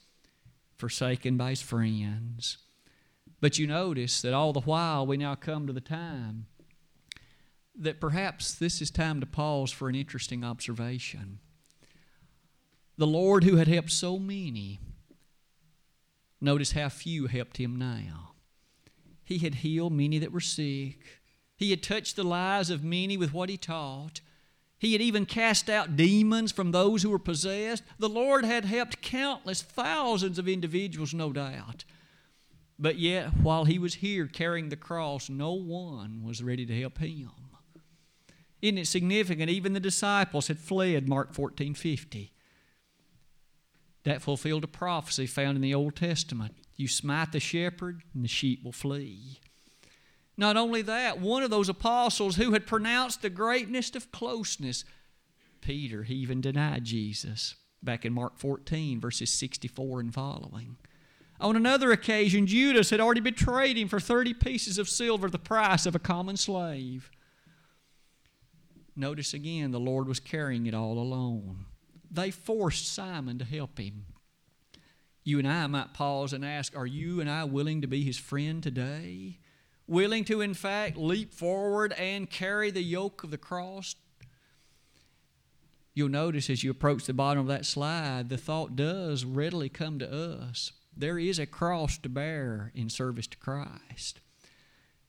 forsaken 0.77 1.35
by 1.35 1.49
his 1.49 1.61
friends. 1.61 2.59
But 3.41 3.59
you 3.59 3.67
notice 3.67 4.21
that 4.21 4.33
all 4.33 4.53
the 4.53 4.61
while 4.61 5.05
we 5.05 5.17
now 5.17 5.35
come 5.35 5.67
to 5.67 5.73
the 5.73 5.81
time 5.81 6.45
that 7.77 7.99
perhaps 7.99 8.55
this 8.55 8.81
is 8.81 8.89
time 8.89 9.19
to 9.19 9.25
pause 9.25 9.73
for 9.73 9.89
an 9.89 9.95
interesting 9.95 10.45
observation. 10.45 11.39
The 12.97 13.05
Lord 13.05 13.43
who 13.43 13.57
had 13.57 13.67
helped 13.67 13.91
so 13.91 14.17
many, 14.17 14.79
notice 16.39 16.71
how 16.71 16.87
few 16.87 17.27
helped 17.27 17.57
him 17.57 17.75
now. 17.77 18.35
He 19.25 19.39
had 19.39 19.55
healed 19.55 19.91
many 19.91 20.17
that 20.19 20.31
were 20.31 20.39
sick. 20.39 21.19
He 21.57 21.69
had 21.69 21.83
touched 21.83 22.15
the 22.15 22.23
lives 22.23 22.69
of 22.69 22.83
many 22.83 23.17
with 23.17 23.33
what 23.33 23.49
he 23.49 23.57
taught. 23.57 24.21
He 24.77 24.93
had 24.93 25.01
even 25.01 25.25
cast 25.25 25.69
out 25.69 25.95
demons 25.95 26.51
from 26.51 26.71
those 26.71 27.03
who 27.03 27.09
were 27.09 27.19
possessed. 27.19 27.83
The 27.99 28.09
Lord 28.09 28.43
had 28.43 28.65
helped 28.65 29.01
countless 29.01 29.61
thousands 29.61 30.37
of 30.37 30.47
individuals, 30.47 31.13
no 31.13 31.31
doubt. 31.31 31.85
But 32.77 32.97
yet, 32.97 33.37
while 33.37 33.65
he 33.65 33.79
was 33.79 33.95
here 33.95 34.27
carrying 34.27 34.69
the 34.69 34.75
cross, 34.75 35.29
no 35.29 35.53
one 35.53 36.21
was 36.23 36.43
ready 36.43 36.65
to 36.65 36.81
help 36.81 36.97
him. 36.97 37.31
Isn't 38.61 38.77
it 38.77 38.87
significant? 38.87 39.49
Even 39.49 39.73
the 39.73 39.79
disciples 39.79 40.47
had 40.47 40.57
fled, 40.57 41.07
Mark 41.07 41.33
14 41.33 41.73
50. 41.73 42.33
That 44.03 44.21
fulfilled 44.21 44.63
a 44.63 44.67
prophecy 44.67 45.27
found 45.27 45.55
in 45.55 45.61
the 45.61 45.73
Old 45.73 45.95
Testament. 45.95 46.55
You 46.75 46.87
smite 46.87 47.31
the 47.31 47.39
shepherd, 47.39 48.03
and 48.13 48.23
the 48.23 48.27
sheep 48.27 48.63
will 48.63 48.71
flee. 48.71 49.39
Not 50.35 50.57
only 50.57 50.81
that, 50.81 51.19
one 51.19 51.43
of 51.43 51.51
those 51.51 51.69
apostles 51.69 52.37
who 52.37 52.53
had 52.53 52.65
pronounced 52.65 53.21
the 53.21 53.29
greatness 53.29 53.95
of 53.95 54.11
closeness, 54.11 54.83
Peter, 55.61 56.03
he 56.03 56.15
even 56.15 56.41
denied 56.41 56.85
Jesus 56.85 57.55
back 57.83 58.05
in 58.05 58.13
Mark 58.13 58.37
14, 58.37 58.99
verses 58.99 59.29
64 59.29 59.99
and 59.99 60.13
following. 60.13 60.77
On 61.39 61.55
another 61.55 61.91
occasion, 61.91 62.47
Judas 62.47 62.89
had 62.89 62.99
already 62.99 63.19
betrayed 63.19 63.77
him 63.77 63.87
for 63.87 63.99
30 63.99 64.33
pieces 64.35 64.77
of 64.77 64.89
silver, 64.89 65.29
the 65.29 65.39
price 65.39 65.85
of 65.85 65.95
a 65.95 65.99
common 65.99 66.37
slave. 66.37 67.11
Notice 68.95 69.33
again, 69.33 69.71
the 69.71 69.79
Lord 69.79 70.07
was 70.07 70.19
carrying 70.19 70.65
it 70.67 70.73
all 70.73 70.97
alone. 70.97 71.65
They 72.09 72.31
forced 72.31 72.93
Simon 72.93 73.39
to 73.39 73.45
help 73.45 73.79
him. 73.79 74.05
You 75.23 75.39
and 75.39 75.47
I 75.47 75.67
might 75.67 75.93
pause 75.93 76.33
and 76.33 76.45
ask 76.45 76.75
Are 76.75 76.85
you 76.85 77.19
and 77.19 77.29
I 77.29 77.43
willing 77.45 77.81
to 77.81 77.87
be 77.87 78.03
his 78.03 78.17
friend 78.17 78.61
today? 78.61 79.39
Willing 79.87 80.23
to, 80.25 80.41
in 80.41 80.53
fact, 80.53 80.97
leap 80.97 81.33
forward 81.33 81.93
and 81.93 82.29
carry 82.29 82.71
the 82.71 82.83
yoke 82.83 83.23
of 83.23 83.31
the 83.31 83.37
cross. 83.37 83.95
You'll 85.93 86.09
notice 86.09 86.49
as 86.49 86.63
you 86.63 86.71
approach 86.71 87.05
the 87.05 87.13
bottom 87.13 87.41
of 87.41 87.47
that 87.47 87.65
slide, 87.65 88.29
the 88.29 88.37
thought 88.37 88.75
does 88.75 89.25
readily 89.25 89.69
come 89.69 89.99
to 89.99 90.11
us. 90.11 90.71
There 90.95 91.19
is 91.19 91.39
a 91.39 91.45
cross 91.45 91.97
to 91.99 92.09
bear 92.09 92.71
in 92.73 92.89
service 92.89 93.27
to 93.27 93.37
Christ. 93.37 94.19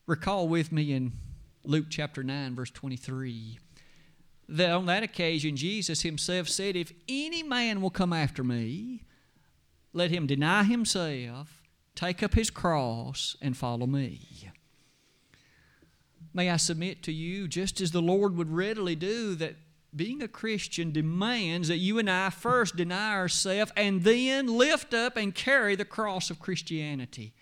Recall 0.05 0.47
with 0.47 0.71
me 0.71 0.93
in 0.93 1.13
Luke 1.63 1.87
chapter 1.89 2.23
9, 2.23 2.55
verse 2.55 2.69
23, 2.69 3.59
that 4.49 4.71
on 4.71 4.85
that 4.85 5.01
occasion, 5.01 5.55
Jesus 5.55 6.03
himself 6.03 6.47
said, 6.47 6.75
If 6.75 6.93
any 7.09 7.41
man 7.41 7.81
will 7.81 7.89
come 7.89 8.13
after 8.13 8.43
me, 8.43 9.03
let 9.93 10.11
him 10.11 10.27
deny 10.27 10.63
himself, 10.63 11.63
take 11.95 12.21
up 12.21 12.35
his 12.35 12.51
cross, 12.51 13.35
and 13.41 13.57
follow 13.57 13.87
me. 13.87 14.51
May 16.35 16.49
I 16.49 16.57
submit 16.57 17.01
to 17.03 17.13
you, 17.13 17.47
just 17.47 17.79
as 17.79 17.91
the 17.91 18.01
Lord 18.01 18.35
would 18.35 18.51
readily 18.51 18.93
do, 18.93 19.35
that 19.35 19.55
being 19.95 20.21
a 20.21 20.27
Christian 20.27 20.91
demands 20.91 21.69
that 21.69 21.77
you 21.77 21.97
and 21.97 22.09
I 22.09 22.29
first 22.29 22.75
deny 22.75 23.13
ourselves 23.13 23.71
and 23.77 24.03
then 24.03 24.47
lift 24.47 24.93
up 24.93 25.15
and 25.15 25.33
carry 25.33 25.77
the 25.77 25.85
cross 25.85 26.29
of 26.29 26.41
Christianity. 26.41 27.33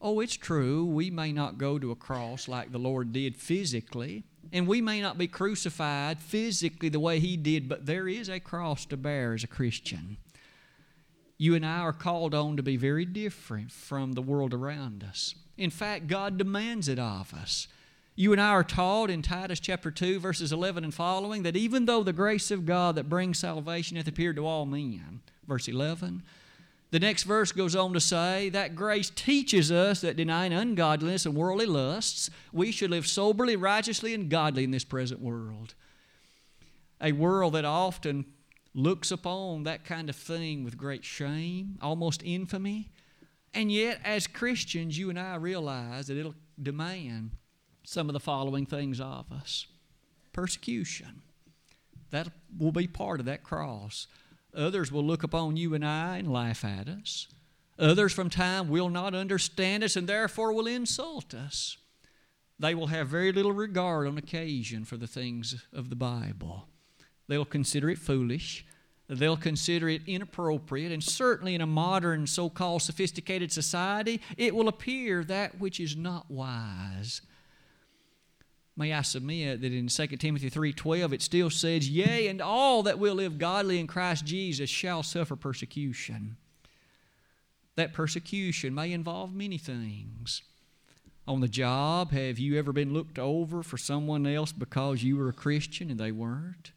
Oh, 0.00 0.20
it's 0.20 0.38
true, 0.38 0.86
we 0.86 1.10
may 1.10 1.32
not 1.32 1.58
go 1.58 1.78
to 1.78 1.90
a 1.90 1.94
cross 1.94 2.48
like 2.48 2.72
the 2.72 2.78
Lord 2.78 3.12
did 3.12 3.36
physically, 3.36 4.24
and 4.54 4.66
we 4.66 4.80
may 4.80 5.02
not 5.02 5.18
be 5.18 5.28
crucified 5.28 6.18
physically 6.18 6.88
the 6.88 6.98
way 6.98 7.20
He 7.20 7.36
did, 7.36 7.68
but 7.68 7.84
there 7.84 8.08
is 8.08 8.30
a 8.30 8.40
cross 8.40 8.86
to 8.86 8.96
bear 8.96 9.34
as 9.34 9.44
a 9.44 9.48
Christian. 9.48 10.16
You 11.36 11.54
and 11.54 11.66
I 11.66 11.80
are 11.80 11.92
called 11.92 12.34
on 12.34 12.56
to 12.56 12.62
be 12.62 12.78
very 12.78 13.04
different 13.04 13.70
from 13.70 14.12
the 14.12 14.22
world 14.22 14.54
around 14.54 15.04
us. 15.04 15.34
In 15.58 15.68
fact, 15.68 16.06
God 16.06 16.38
demands 16.38 16.88
it 16.88 16.98
of 16.98 17.34
us. 17.34 17.68
You 18.14 18.32
and 18.32 18.40
I 18.40 18.48
are 18.50 18.64
taught 18.64 19.08
in 19.08 19.22
Titus 19.22 19.58
chapter 19.58 19.90
2, 19.90 20.20
verses 20.20 20.52
11 20.52 20.84
and 20.84 20.92
following, 20.92 21.44
that 21.44 21.56
even 21.56 21.86
though 21.86 22.02
the 22.02 22.12
grace 22.12 22.50
of 22.50 22.66
God 22.66 22.94
that 22.96 23.08
brings 23.08 23.38
salvation 23.38 23.96
hath 23.96 24.06
appeared 24.06 24.36
to 24.36 24.46
all 24.46 24.66
men, 24.66 25.22
verse 25.48 25.66
11, 25.66 26.22
the 26.90 27.00
next 27.00 27.22
verse 27.22 27.52
goes 27.52 27.74
on 27.74 27.94
to 27.94 28.00
say 28.00 28.50
that 28.50 28.74
grace 28.74 29.08
teaches 29.08 29.72
us 29.72 30.02
that 30.02 30.16
denying 30.16 30.52
ungodliness 30.52 31.24
and 31.24 31.34
worldly 31.34 31.64
lusts, 31.64 32.28
we 32.52 32.70
should 32.70 32.90
live 32.90 33.06
soberly, 33.06 33.56
righteously, 33.56 34.12
and 34.12 34.28
godly 34.28 34.64
in 34.64 34.72
this 34.72 34.84
present 34.84 35.22
world. 35.22 35.74
A 37.00 37.12
world 37.12 37.54
that 37.54 37.64
often 37.64 38.26
looks 38.74 39.10
upon 39.10 39.62
that 39.62 39.86
kind 39.86 40.10
of 40.10 40.16
thing 40.16 40.64
with 40.64 40.76
great 40.76 41.02
shame, 41.02 41.78
almost 41.80 42.22
infamy. 42.22 42.90
And 43.54 43.72
yet, 43.72 43.98
as 44.04 44.26
Christians, 44.26 44.98
you 44.98 45.08
and 45.08 45.18
I 45.18 45.36
realize 45.36 46.08
that 46.08 46.18
it'll 46.18 46.34
demand 46.62 47.30
some 47.84 48.08
of 48.08 48.12
the 48.12 48.20
following 48.20 48.66
things 48.66 49.00
of 49.00 49.30
us 49.32 49.66
persecution. 50.32 51.22
That 52.10 52.28
will 52.58 52.72
be 52.72 52.86
part 52.86 53.20
of 53.20 53.26
that 53.26 53.42
cross. 53.42 54.06
Others 54.54 54.92
will 54.92 55.04
look 55.04 55.22
upon 55.22 55.56
you 55.56 55.74
and 55.74 55.84
I 55.84 56.18
and 56.18 56.32
laugh 56.32 56.64
at 56.64 56.88
us. 56.88 57.28
Others 57.78 58.12
from 58.12 58.30
time 58.30 58.68
will 58.68 58.90
not 58.90 59.14
understand 59.14 59.82
us 59.82 59.96
and 59.96 60.06
therefore 60.06 60.52
will 60.52 60.66
insult 60.66 61.34
us. 61.34 61.78
They 62.58 62.74
will 62.74 62.88
have 62.88 63.08
very 63.08 63.32
little 63.32 63.52
regard 63.52 64.06
on 64.06 64.18
occasion 64.18 64.84
for 64.84 64.96
the 64.96 65.06
things 65.06 65.64
of 65.72 65.90
the 65.90 65.96
Bible. 65.96 66.68
They'll 67.28 67.44
consider 67.44 67.88
it 67.90 67.98
foolish. 67.98 68.64
They'll 69.08 69.36
consider 69.36 69.88
it 69.88 70.02
inappropriate. 70.06 70.92
And 70.92 71.02
certainly 71.02 71.54
in 71.54 71.60
a 71.60 71.66
modern, 71.66 72.26
so 72.26 72.48
called 72.48 72.82
sophisticated 72.82 73.50
society, 73.52 74.20
it 74.36 74.54
will 74.54 74.68
appear 74.68 75.24
that 75.24 75.58
which 75.58 75.80
is 75.80 75.96
not 75.96 76.30
wise 76.30 77.22
may 78.82 78.92
I 78.92 79.02
submit 79.02 79.60
that 79.60 79.72
in 79.72 79.88
2 79.88 80.18
Timothy 80.18 80.50
3:12 80.50 81.12
it 81.12 81.22
still 81.22 81.50
says, 81.50 81.88
"Yea, 81.88 82.26
and 82.26 82.40
all 82.40 82.82
that 82.82 82.98
will 82.98 83.14
live 83.14 83.38
godly 83.38 83.78
in 83.78 83.86
Christ 83.86 84.24
Jesus 84.24 84.68
shall 84.68 85.04
suffer 85.04 85.36
persecution." 85.36 86.36
That 87.76 87.92
persecution 87.92 88.74
may 88.74 88.90
involve 88.90 89.32
many 89.32 89.56
things. 89.56 90.42
On 91.28 91.40
the 91.40 91.46
job, 91.46 92.10
have 92.10 92.40
you 92.40 92.58
ever 92.58 92.72
been 92.72 92.92
looked 92.92 93.20
over 93.20 93.62
for 93.62 93.78
someone 93.78 94.26
else 94.26 94.50
because 94.50 95.04
you 95.04 95.16
were 95.16 95.28
a 95.28 95.32
Christian 95.32 95.88
and 95.88 96.00
they 96.00 96.10
weren't? 96.10 96.72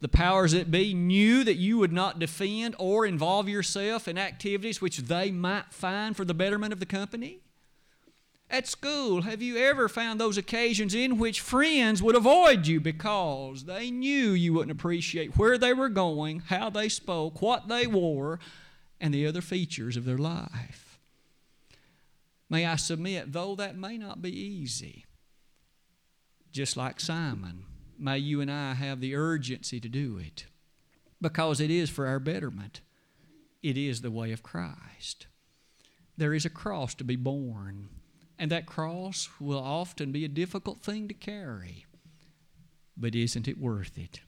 The 0.00 0.08
powers 0.08 0.52
that 0.52 0.70
be 0.70 0.92
knew 0.92 1.44
that 1.44 1.56
you 1.56 1.78
would 1.78 1.94
not 1.94 2.18
defend 2.18 2.74
or 2.78 3.06
involve 3.06 3.48
yourself 3.48 4.06
in 4.06 4.18
activities 4.18 4.82
which 4.82 4.98
they 4.98 5.30
might 5.30 5.72
find 5.72 6.14
for 6.14 6.26
the 6.26 6.34
betterment 6.34 6.74
of 6.74 6.78
the 6.78 6.86
company. 6.86 7.40
At 8.52 8.68
school, 8.68 9.22
have 9.22 9.40
you 9.40 9.56
ever 9.56 9.88
found 9.88 10.20
those 10.20 10.36
occasions 10.36 10.94
in 10.94 11.16
which 11.16 11.40
friends 11.40 12.02
would 12.02 12.14
avoid 12.14 12.66
you 12.66 12.80
because 12.80 13.64
they 13.64 13.90
knew 13.90 14.32
you 14.32 14.52
wouldn't 14.52 14.78
appreciate 14.78 15.38
where 15.38 15.56
they 15.56 15.72
were 15.72 15.88
going, 15.88 16.40
how 16.40 16.68
they 16.68 16.90
spoke, 16.90 17.40
what 17.40 17.68
they 17.68 17.86
wore, 17.86 18.38
and 19.00 19.14
the 19.14 19.26
other 19.26 19.40
features 19.40 19.96
of 19.96 20.04
their 20.04 20.18
life? 20.18 20.98
May 22.50 22.66
I 22.66 22.76
submit, 22.76 23.32
though 23.32 23.54
that 23.54 23.78
may 23.78 23.96
not 23.96 24.20
be 24.20 24.38
easy, 24.38 25.06
just 26.52 26.76
like 26.76 27.00
Simon, 27.00 27.64
may 27.98 28.18
you 28.18 28.42
and 28.42 28.52
I 28.52 28.74
have 28.74 29.00
the 29.00 29.14
urgency 29.14 29.80
to 29.80 29.88
do 29.88 30.18
it 30.18 30.44
because 31.22 31.58
it 31.58 31.70
is 31.70 31.88
for 31.88 32.06
our 32.06 32.18
betterment. 32.18 32.82
It 33.62 33.78
is 33.78 34.02
the 34.02 34.10
way 34.10 34.30
of 34.30 34.42
Christ. 34.42 35.26
There 36.18 36.34
is 36.34 36.44
a 36.44 36.50
cross 36.50 36.94
to 36.96 37.04
be 37.04 37.16
borne. 37.16 37.88
And 38.42 38.50
that 38.50 38.66
cross 38.66 39.28
will 39.38 39.62
often 39.62 40.10
be 40.10 40.24
a 40.24 40.28
difficult 40.28 40.82
thing 40.82 41.06
to 41.06 41.14
carry. 41.14 41.86
But 42.96 43.14
isn't 43.14 43.46
it 43.46 43.56
worth 43.56 43.96
it? 43.96 44.18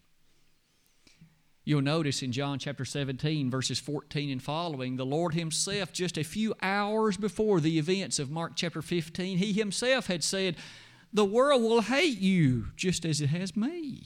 You'll 1.65 1.83
notice 1.83 2.23
in 2.23 2.31
John 2.31 2.61
chapter 2.61 2.85
17, 2.85 3.51
verses 3.51 3.81
14 3.81 4.31
and 4.31 4.41
following, 4.41 4.95
the 4.95 5.05
Lord 5.05 5.35
Himself, 5.35 5.93
just 5.93 6.17
a 6.17 6.23
few 6.23 6.55
hours 6.63 7.17
before 7.17 7.59
the 7.59 7.77
events 7.77 8.21
of 8.21 8.31
Mark 8.31 8.53
chapter 8.55 8.83
15, 8.83 9.39
He 9.39 9.53
Himself 9.53 10.07
had 10.07 10.23
said, 10.23 10.55
The 11.13 11.25
world 11.25 11.63
will 11.63 11.81
hate 11.81 12.19
you 12.19 12.67
just 12.77 13.05
as 13.05 13.21
it 13.21 13.31
has 13.31 13.57
me. 13.57 14.05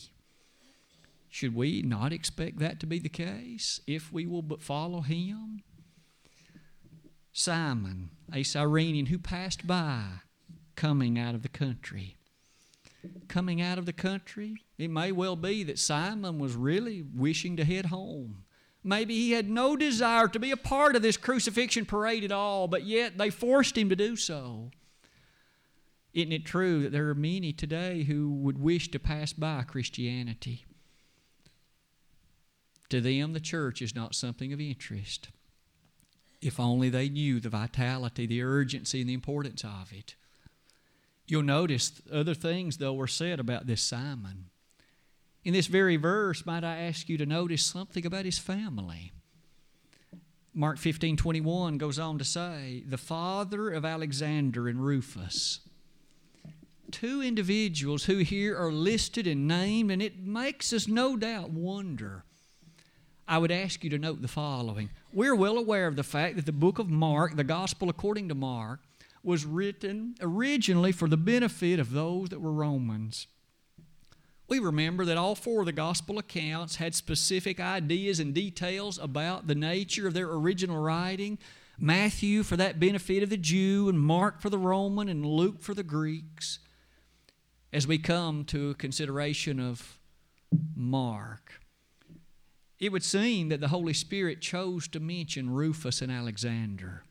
Should 1.29 1.55
we 1.55 1.83
not 1.83 2.15
expect 2.15 2.61
that 2.61 2.81
to 2.81 2.87
be 2.87 2.99
the 2.99 3.11
case 3.11 3.83
if 3.87 4.11
we 4.11 4.25
will 4.25 4.41
but 4.41 4.63
follow 4.63 5.03
Him? 5.03 5.65
Simon, 7.39 8.11
a 8.33 8.43
Cyrenian 8.43 9.07
who 9.07 9.19
passed 9.19 9.65
by 9.65 10.03
coming 10.75 11.17
out 11.17 11.37
of 11.37 11.43
the 11.43 11.49
country. 11.49 12.17
Coming 13.29 13.63
out 13.63 13.79
of 13.79 13.87
the 13.87 13.93
country, 13.93 14.65
it 14.77 14.91
may 14.91 15.13
well 15.13 15.37
be 15.37 15.63
that 15.63 15.79
Simon 15.79 16.41
was 16.41 16.57
really 16.57 17.01
wishing 17.01 17.57
to 17.57 17.65
head 17.65 17.87
home. 17.87 18.43
Maybe 18.83 19.15
he 19.15 19.31
had 19.31 19.49
no 19.49 19.77
desire 19.77 20.27
to 20.27 20.41
be 20.41 20.51
a 20.51 20.57
part 20.57 20.97
of 20.97 21.03
this 21.03 21.17
crucifixion 21.17 21.87
parade 21.87 22.25
at 22.25 22.33
all, 22.33 22.67
but 22.67 22.83
yet 22.83 23.19
they 23.19 23.31
forced 23.31 23.79
him 23.79 23.89
to 23.89 23.97
do 23.97 24.17
so. 24.17 24.73
Isn't 26.13 26.33
it 26.33 26.45
true 26.45 26.83
that 26.83 26.91
there 26.91 27.09
are 27.09 27.15
many 27.15 27.53
today 27.53 28.03
who 28.03 28.33
would 28.33 28.59
wish 28.59 28.91
to 28.91 28.99
pass 28.99 29.33
by 29.33 29.63
Christianity? 29.63 30.65
To 32.89 33.01
them, 33.01 33.33
the 33.33 33.39
church 33.39 33.81
is 33.81 33.95
not 33.95 34.17
something 34.17 34.53
of 34.53 34.61
interest. 34.61 35.29
If 36.41 36.61
only 36.61 36.89
they 36.89 37.09
knew 37.09 37.41
the 37.41 37.49
vitality, 37.49 38.27
the 38.27 38.43
urgency, 38.43 39.01
and 39.01 39.11
the 39.11 39.15
importance 39.15 39.65
of 39.65 39.93
it. 39.93 40.15
You'll 41.27 41.43
notice 41.43 42.01
other 42.11 42.35
things, 42.35 42.79
though, 42.79 42.95
were 42.95 43.07
said 43.07 43.41
about 43.41 43.67
this 43.67 43.83
Simon. 43.83 44.47
In 45.45 45.53
this 45.53 45.67
very 45.67 45.97
verse, 45.97 46.47
might 46.47 46.65
I 46.65 46.79
ask 46.79 47.09
you 47.09 47.19
to 47.19 47.27
notice 47.27 47.65
something 47.65 48.07
about 48.07 48.25
his 48.25 48.39
family? 48.39 49.13
Mark 50.55 50.79
15 50.79 51.17
21 51.17 51.79
goes 51.79 51.99
on 51.99 52.19
to 52.19 52.25
say, 52.25 52.83
the 52.87 52.99
father 52.99 53.71
of 53.71 53.85
Alexander 53.85 54.69
and 54.69 54.85
Rufus. 54.85 55.61
Two 56.91 57.23
individuals 57.23 58.05
who 58.05 58.19
here 58.19 58.57
are 58.57 58.73
listed 58.73 59.27
and 59.27 59.47
named, 59.47 59.91
and 59.91 60.01
it 60.01 60.19
makes 60.19 60.73
us 60.73 60.89
no 60.89 61.17
doubt 61.17 61.51
wonder. 61.51 62.25
I 63.29 63.37
would 63.37 63.53
ask 63.53 63.85
you 63.85 63.91
to 63.91 63.99
note 63.99 64.23
the 64.23 64.29
following. 64.29 64.89
We're 65.13 65.35
well 65.35 65.59
aware 65.59 65.87
of 65.87 65.97
the 65.97 66.03
fact 66.03 66.37
that 66.37 66.47
the 66.47 66.53
book 66.53 66.79
of 66.79 66.89
Mark, 66.89 67.37
the 67.37 67.45
gospel 67.45 67.91
according 67.91 68.29
to 68.31 68.35
Mark, 68.35 68.81
was 69.23 69.45
written 69.45 70.15
originally 70.23 70.93
for 70.93 71.09
the 71.09 71.19
benefit 71.19 71.79
of 71.79 71.93
those 71.93 72.31
that 72.31 72.41
were 72.41 72.51
Romans. 72.51 73.27
We 74.49 74.59
remember 74.59 75.05
that 75.05 75.19
all 75.19 75.35
four 75.35 75.61
of 75.61 75.67
the 75.67 75.73
gospel 75.73 76.19
accounts 76.19 76.77
had 76.77 76.95
specific 76.95 77.61
ideas 77.61 78.19
and 78.19 78.33
details 78.33 78.99
about 78.99 79.47
the 79.47 79.55
nature 79.55 80.07
of 80.07 80.15
their 80.15 80.31
original 80.31 80.79
writing. 80.79 81.37
Matthew 81.79 82.43
for 82.43 82.57
that 82.57 82.81
benefit 82.81 83.23
of 83.23 83.29
the 83.29 83.37
Jew, 83.37 83.91
and 83.91 84.01
Mark 84.01 84.41
for 84.41 84.49
the 84.49 84.59
Roman, 84.59 85.07
and 85.07 85.27
Luke 85.27 85.61
for 85.61 85.75
the 85.75 85.83
Greeks. 85.83 86.61
As 87.75 87.87
we 87.87 87.99
come 87.99 88.47
to 88.47 88.71
a 88.71 88.75
consideration 88.75 89.61
of 89.61 89.99
Mark, 90.75 91.58
it 92.81 92.93
would 92.93 93.05
seem 93.05 93.49
that 93.49 93.61
the 93.61 93.69
Holy 93.69 93.93
Spirit 93.93 94.41
chose 94.41 94.89
to 94.89 95.01
mention 95.01 95.51
Rufus 95.51 96.01
and 96.01 96.13
Alexander. 96.13 97.03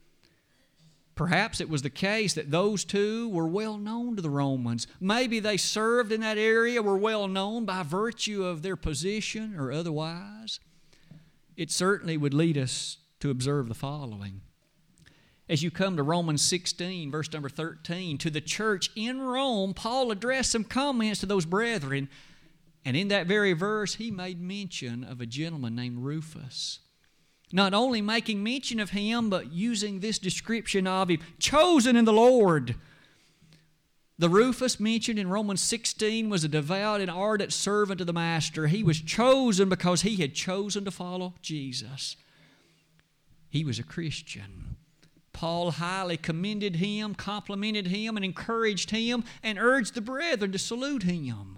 Perhaps 1.15 1.59
it 1.59 1.69
was 1.69 1.81
the 1.81 1.89
case 1.89 2.35
that 2.35 2.51
those 2.51 2.85
two 2.85 3.27
were 3.29 3.47
well 3.47 3.77
known 3.77 4.15
to 4.15 4.21
the 4.21 4.29
Romans. 4.29 4.85
Maybe 4.99 5.39
they 5.39 5.57
served 5.57 6.11
in 6.11 6.21
that 6.21 6.37
area, 6.37 6.81
were 6.81 6.97
well 6.97 7.27
known 7.27 7.65
by 7.65 7.81
virtue 7.81 8.43
of 8.43 8.61
their 8.61 8.75
position 8.75 9.55
or 9.57 9.71
otherwise. 9.71 10.59
It 11.55 11.71
certainly 11.71 12.17
would 12.17 12.35
lead 12.35 12.55
us 12.55 12.97
to 13.19 13.31
observe 13.31 13.67
the 13.67 13.73
following. 13.73 14.41
As 15.49 15.63
you 15.63 15.71
come 15.71 15.97
to 15.97 16.03
Romans 16.03 16.43
16, 16.43 17.09
verse 17.09 17.31
number 17.33 17.49
13, 17.49 18.19
to 18.19 18.29
the 18.29 18.41
church 18.41 18.91
in 18.95 19.19
Rome, 19.19 19.73
Paul 19.73 20.11
addressed 20.11 20.51
some 20.51 20.65
comments 20.65 21.21
to 21.21 21.25
those 21.25 21.45
brethren. 21.45 22.09
And 22.87 22.95
in 22.95 23.09
that 23.09 23.27
very 23.27 23.51
verse, 23.51 23.95
he 23.95 24.11
made 24.11 24.39
mention 24.39 25.03
of 25.03 25.19
a 25.19 25.25
gentleman 25.25 25.75
named 25.75 25.97
Rufus. 25.97 26.79
Not 27.51 27.73
only 27.73 28.01
making 28.01 28.41
mention 28.41 28.79
of 28.79 28.91
him, 28.91 29.29
but 29.29 29.51
using 29.51 29.99
this 29.99 30.17
description 30.17 30.87
of 30.87 31.09
him 31.09 31.19
chosen 31.37 31.97
in 31.97 32.05
the 32.05 32.13
Lord. 32.13 32.75
The 34.17 34.29
Rufus 34.29 34.79
mentioned 34.79 35.19
in 35.19 35.27
Romans 35.29 35.59
16 35.59 36.29
was 36.29 36.45
a 36.45 36.47
devout 36.47 37.01
and 37.01 37.11
ardent 37.11 37.51
servant 37.51 37.99
of 37.99 38.07
the 38.07 38.13
Master. 38.13 38.67
He 38.67 38.83
was 38.83 39.01
chosen 39.01 39.67
because 39.67 40.03
he 40.03 40.15
had 40.15 40.33
chosen 40.33 40.85
to 40.85 40.91
follow 40.91 41.33
Jesus. 41.41 42.15
He 43.49 43.65
was 43.65 43.79
a 43.79 43.83
Christian. 43.83 44.77
Paul 45.33 45.71
highly 45.71 46.15
commended 46.15 46.77
him, 46.77 47.15
complimented 47.15 47.87
him, 47.87 48.15
and 48.15 48.23
encouraged 48.23 48.91
him, 48.91 49.25
and 49.43 49.59
urged 49.59 49.93
the 49.93 49.99
brethren 49.99 50.53
to 50.53 50.57
salute 50.57 51.03
him. 51.03 51.56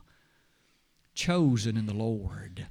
Chosen 1.20 1.76
in 1.76 1.86
the 1.86 1.94
Lord. 1.94 2.68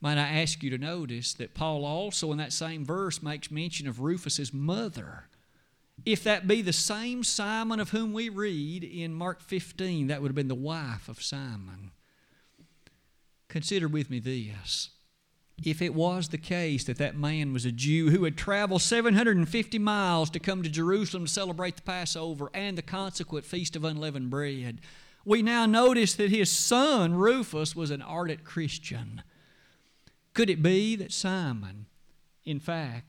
Might 0.00 0.18
I 0.18 0.40
ask 0.42 0.64
you 0.64 0.70
to 0.70 0.78
notice 0.78 1.32
that 1.34 1.54
Paul 1.54 1.84
also 1.84 2.32
in 2.32 2.38
that 2.38 2.52
same 2.52 2.84
verse 2.84 3.22
makes 3.22 3.52
mention 3.52 3.86
of 3.86 4.00
Rufus's 4.00 4.52
mother. 4.52 5.28
If 6.04 6.24
that 6.24 6.48
be 6.48 6.60
the 6.60 6.72
same 6.72 7.22
Simon 7.22 7.78
of 7.78 7.90
whom 7.90 8.12
we 8.12 8.30
read 8.30 8.82
in 8.82 9.14
Mark 9.14 9.40
15, 9.40 10.08
that 10.08 10.22
would 10.22 10.30
have 10.30 10.34
been 10.34 10.48
the 10.48 10.56
wife 10.56 11.08
of 11.08 11.22
Simon. 11.22 11.92
Consider 13.46 13.86
with 13.86 14.10
me 14.10 14.18
this. 14.18 14.90
If 15.64 15.80
it 15.80 15.94
was 15.94 16.30
the 16.30 16.36
case 16.36 16.82
that 16.82 16.98
that 16.98 17.16
man 17.16 17.52
was 17.52 17.64
a 17.64 17.70
Jew 17.70 18.10
who 18.10 18.24
had 18.24 18.36
traveled 18.36 18.82
750 18.82 19.78
miles 19.78 20.30
to 20.30 20.40
come 20.40 20.64
to 20.64 20.68
Jerusalem 20.68 21.26
to 21.26 21.32
celebrate 21.32 21.76
the 21.76 21.82
Passover 21.82 22.50
and 22.52 22.76
the 22.76 22.82
consequent 22.82 23.44
Feast 23.44 23.76
of 23.76 23.84
Unleavened 23.84 24.30
Bread, 24.30 24.80
we 25.24 25.42
now 25.42 25.66
notice 25.66 26.14
that 26.14 26.30
his 26.30 26.50
son, 26.50 27.14
Rufus, 27.14 27.74
was 27.74 27.90
an 27.90 28.02
ardent 28.02 28.44
Christian. 28.44 29.22
Could 30.34 30.50
it 30.50 30.62
be 30.62 30.96
that 30.96 31.12
Simon, 31.12 31.86
in 32.44 32.60
fact, 32.60 33.06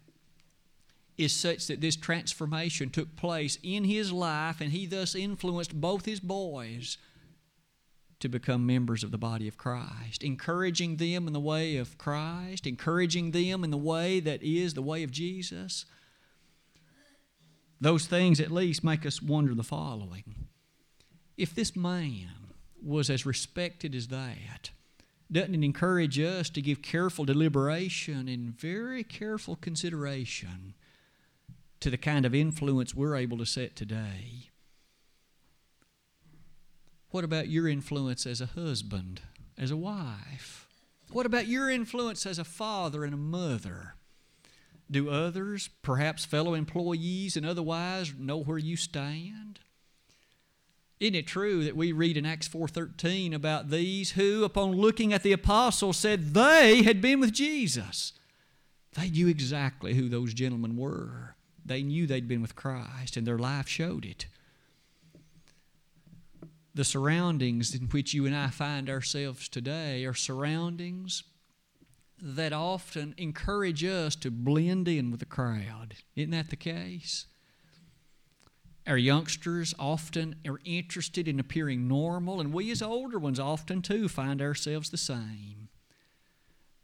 is 1.17 1.33
such 1.33 1.67
that 1.67 1.81
this 1.81 1.95
transformation 1.95 2.89
took 2.89 3.15
place 3.15 3.57
in 3.63 3.85
his 3.85 4.11
life 4.11 4.61
and 4.61 4.71
he 4.71 4.85
thus 4.85 5.15
influenced 5.15 5.79
both 5.79 6.05
his 6.05 6.19
boys 6.19 6.97
to 8.19 8.29
become 8.29 8.65
members 8.65 9.03
of 9.03 9.11
the 9.11 9.17
body 9.17 9.47
of 9.47 9.57
Christ, 9.57 10.23
encouraging 10.23 10.97
them 10.97 11.27
in 11.27 11.33
the 11.33 11.39
way 11.39 11.77
of 11.77 11.97
Christ, 11.97 12.65
encouraging 12.65 13.31
them 13.31 13.63
in 13.63 13.71
the 13.71 13.77
way 13.77 14.19
that 14.19 14.41
is 14.41 14.73
the 14.73 14.81
way 14.81 15.03
of 15.03 15.11
Jesus? 15.11 15.85
Those 17.79 18.07
things 18.07 18.39
at 18.39 18.51
least 18.51 18.83
make 18.83 19.05
us 19.05 19.21
wonder 19.21 19.53
the 19.53 19.63
following. 19.63 20.44
If 21.37 21.53
this 21.53 21.75
man 21.75 22.53
was 22.81 23.09
as 23.09 23.25
respected 23.25 23.93
as 23.93 24.07
that, 24.07 24.71
doesn't 25.31 25.55
it 25.55 25.63
encourage 25.63 26.19
us 26.19 26.49
to 26.51 26.61
give 26.61 26.81
careful 26.81 27.25
deliberation 27.25 28.27
and 28.27 28.57
very 28.57 29.03
careful 29.03 29.55
consideration 29.55 30.75
to 31.79 31.89
the 31.89 31.97
kind 31.97 32.25
of 32.25 32.35
influence 32.35 32.95
we're 32.95 33.15
able 33.15 33.37
to 33.39 33.45
set 33.45 33.75
today? 33.75 34.51
What 37.09 37.23
about 37.23 37.47
your 37.47 37.67
influence 37.67 38.25
as 38.25 38.39
a 38.39 38.45
husband, 38.45 39.21
as 39.57 39.71
a 39.71 39.77
wife? 39.77 40.67
What 41.11 41.25
about 41.25 41.47
your 41.47 41.69
influence 41.69 42.25
as 42.25 42.39
a 42.39 42.43
father 42.43 43.03
and 43.03 43.13
a 43.13 43.17
mother? 43.17 43.95
Do 44.89 45.09
others, 45.09 45.69
perhaps 45.81 46.25
fellow 46.25 46.53
employees 46.53 47.35
and 47.35 47.45
otherwise, 47.45 48.13
know 48.17 48.37
where 48.37 48.57
you 48.57 48.75
stand? 48.77 49.59
Isn't 50.99 51.15
it 51.15 51.27
true 51.27 51.63
that 51.65 51.75
we 51.75 51.91
read 51.91 52.15
in 52.15 52.25
Acts 52.25 52.47
4:13 52.47 53.33
about 53.33 53.69
these 53.69 54.11
who 54.11 54.43
upon 54.43 54.71
looking 54.71 55.11
at 55.11 55.23
the 55.23 55.33
apostles 55.33 55.97
said 55.97 56.33
they 56.33 56.83
had 56.83 57.01
been 57.01 57.19
with 57.19 57.33
Jesus? 57.33 58.13
They 58.93 59.09
knew 59.09 59.27
exactly 59.27 59.95
who 59.95 60.07
those 60.07 60.33
gentlemen 60.33 60.77
were. 60.77 61.35
They 61.65 61.83
knew 61.83 62.07
they'd 62.07 62.27
been 62.27 62.41
with 62.41 62.55
Christ 62.55 63.17
and 63.17 63.27
their 63.27 63.37
life 63.37 63.67
showed 63.67 64.05
it. 64.05 64.27
The 66.73 66.85
surroundings 66.85 67.75
in 67.75 67.87
which 67.87 68.13
you 68.13 68.25
and 68.25 68.35
I 68.35 68.49
find 68.49 68.89
ourselves 68.89 69.49
today 69.49 70.05
are 70.05 70.13
surroundings 70.13 71.23
that 72.21 72.53
often 72.53 73.13
encourage 73.17 73.83
us 73.83 74.15
to 74.17 74.31
blend 74.31 74.87
in 74.87 75.11
with 75.11 75.19
the 75.19 75.25
crowd. 75.25 75.95
Isn't 76.15 76.31
that 76.31 76.49
the 76.49 76.55
case? 76.55 77.25
Our 78.87 78.97
youngsters 78.97 79.73
often 79.79 80.35
are 80.47 80.59
interested 80.63 81.27
in 81.27 81.39
appearing 81.39 81.87
normal, 81.87 82.39
and 82.39 82.53
we 82.53 82.69
as 82.69 82.83
older 82.83 83.17
ones 83.17 83.39
often 83.39 83.81
too 83.81 84.07
find 84.07 84.41
ourselves 84.41 84.91
the 84.91 84.97
same. 84.97 85.69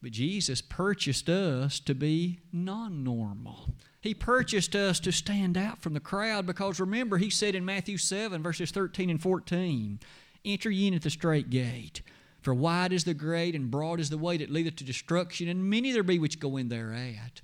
But 0.02 0.12
Jesus 0.12 0.64
purchased 0.64 1.30
us 1.30 1.80
to 1.82 1.94
be 1.94 2.40
non 2.52 3.04
normal. 3.04 3.76
He 4.02 4.16
purchased 4.16 4.76
us 4.76 5.00
to 5.02 5.12
stand 5.12 5.56
out 5.56 5.84
from 5.84 5.94
the 5.94 6.00
crowd 6.00 6.48
because 6.48 6.80
remember, 6.80 7.20
He 7.20 7.30
said 7.30 7.54
in 7.54 7.66
Matthew 7.66 7.98
7, 7.98 8.42
verses 8.42 8.72
13 8.72 9.12
and 9.12 9.22
14, 9.22 10.00
Enter 10.44 10.72
ye 10.72 10.88
in 10.88 10.96
at 10.96 11.04
the 11.04 11.12
straight 11.12 11.52
gate. 11.52 12.02
For 12.42 12.56
wide 12.56 12.94
is 12.94 13.04
the 13.04 13.14
gate, 13.14 13.54
and 13.54 13.70
broad 13.70 14.00
is 14.00 14.10
the 14.10 14.18
way 14.18 14.38
that 14.38 14.50
leadeth 14.50 14.78
to 14.78 14.84
destruction, 14.84 15.48
and 15.48 15.70
many 15.70 15.92
there 15.92 16.02
be 16.02 16.18
which 16.18 16.40
go 16.40 16.58
in 16.58 16.70
thereat. 16.70 17.42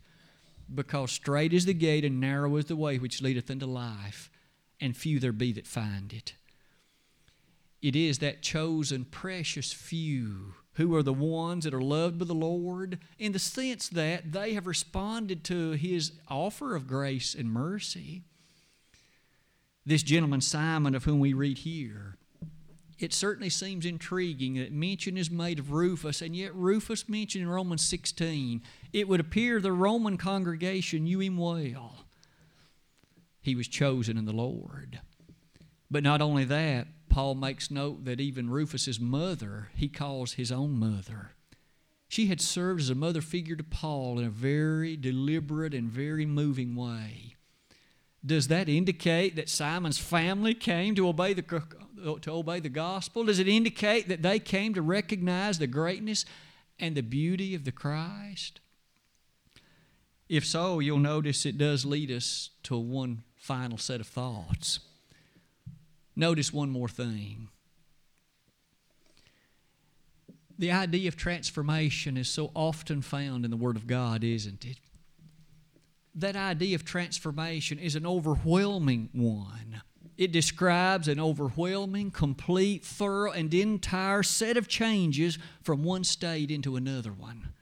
Because 0.73 1.11
straight 1.11 1.53
is 1.53 1.65
the 1.67 1.75
gate, 1.75 2.03
and 2.03 2.19
narrow 2.19 2.55
is 2.55 2.65
the 2.65 2.75
way 2.75 2.97
which 2.97 3.21
leadeth 3.21 3.51
unto 3.51 3.67
life 3.67 4.31
and 4.79 4.95
few 4.95 5.19
there 5.19 5.31
be 5.31 5.51
that 5.53 5.67
find 5.67 6.13
it. 6.13 6.33
It 7.81 7.95
is 7.95 8.19
that 8.19 8.41
chosen, 8.41 9.05
precious 9.05 9.71
few 9.71 10.55
who 10.73 10.95
are 10.95 11.03
the 11.03 11.13
ones 11.13 11.63
that 11.63 11.73
are 11.73 11.81
loved 11.81 12.19
by 12.19 12.25
the 12.25 12.33
Lord 12.33 12.99
in 13.17 13.31
the 13.31 13.39
sense 13.39 13.89
that 13.89 14.31
they 14.31 14.53
have 14.53 14.67
responded 14.67 15.43
to 15.45 15.71
His 15.71 16.13
offer 16.27 16.75
of 16.75 16.87
grace 16.87 17.33
and 17.33 17.51
mercy. 17.51 18.23
This 19.85 20.03
gentleman, 20.03 20.41
Simon, 20.41 20.95
of 20.95 21.05
whom 21.05 21.19
we 21.19 21.33
read 21.33 21.59
here, 21.59 22.17
it 22.99 23.13
certainly 23.13 23.49
seems 23.49 23.85
intriguing 23.85 24.55
that 24.55 24.71
mention 24.71 25.17
is 25.17 25.29
made 25.31 25.59
of 25.59 25.71
Rufus, 25.71 26.21
and 26.21 26.35
yet 26.35 26.53
Rufus 26.55 27.07
mentioned 27.07 27.43
in 27.43 27.49
Romans 27.49 27.83
16. 27.83 28.61
It 28.91 29.07
would 29.07 29.19
appear 29.19 29.61
the 29.61 29.71
Roman 29.71 30.17
congregation 30.17 31.03
knew 31.03 31.19
him 31.19 31.37
well 31.37 32.06
he 33.47 33.55
was 33.55 33.69
chosen 33.69 34.17
in 34.17 34.25
the 34.25 34.33
Lord. 34.33 34.99
But 35.89 36.03
not 36.03 36.21
only 36.21 36.43
that, 36.43 36.87
Paul 37.07 37.33
makes 37.33 37.71
note 37.71 38.03
that 38.03 38.19
even 38.19 38.49
Rufus's 38.49 38.99
mother, 38.99 39.69
he 39.73 39.87
calls 39.87 40.33
his 40.33 40.51
own 40.51 40.77
mother. 40.77 41.31
She 42.09 42.27
had 42.27 42.41
served 42.41 42.81
as 42.81 42.89
a 42.89 42.95
mother 42.95 43.21
figure 43.21 43.55
to 43.55 43.63
Paul 43.63 44.19
in 44.19 44.25
a 44.25 44.29
very 44.29 44.97
deliberate 44.97 45.73
and 45.73 45.89
very 45.89 46.25
moving 46.25 46.75
way. 46.75 47.37
Does 48.25 48.49
that 48.49 48.67
indicate 48.67 49.37
that 49.37 49.47
Simon's 49.47 49.97
family 49.97 50.53
came 50.53 50.93
to 50.95 51.07
obey 51.07 51.31
the, 51.33 51.41
to 52.21 52.31
obey 52.31 52.59
the 52.59 52.67
gospel? 52.67 53.23
Does 53.23 53.39
it 53.39 53.47
indicate 53.47 54.09
that 54.09 54.23
they 54.23 54.39
came 54.39 54.73
to 54.73 54.81
recognize 54.81 55.57
the 55.57 55.67
greatness 55.67 56.25
and 56.79 56.95
the 56.95 57.01
beauty 57.01 57.55
of 57.55 57.63
the 57.63 57.71
Christ? 57.71 58.59
If 60.27 60.45
so, 60.45 60.79
you'll 60.79 60.97
notice 60.97 61.45
it 61.45 61.57
does 61.57 61.85
lead 61.85 62.11
us 62.11 62.49
to 62.63 62.77
one 62.77 63.23
final 63.47 63.77
set 63.77 64.01
of 64.01 64.07
thoughts. 64.07 64.81
Notice 66.17 66.51
one 66.51 66.69
more 66.69 66.89
thing. 66.89 67.47
The 70.59 70.71
idea 70.71 71.07
of 71.07 71.15
transformation 71.15 72.17
is 72.17 72.27
so 72.27 72.51
often 72.53 73.01
found 73.01 73.45
in 73.45 73.51
the 73.51 73.57
Word 73.57 73.77
of 73.77 73.87
God, 73.87 74.21
isn't 74.21 74.65
it? 74.65 74.79
That 76.13 76.35
idea 76.35 76.75
of 76.75 76.83
transformation 76.83 77.79
is 77.79 77.95
an 77.95 78.05
overwhelming 78.05 79.09
one. 79.13 79.81
It 80.17 80.33
describes 80.33 81.07
an 81.07 81.19
overwhelming, 81.19 82.11
complete, 82.11 82.83
thorough, 82.83 83.31
and 83.31 83.53
entire 83.53 84.23
set 84.23 84.57
of 84.57 84.67
changes 84.67 85.37
from 85.61 85.83
one 85.83 86.03
state 86.03 86.51
into 86.51 86.75
another 86.75 87.13
one. 87.13 87.53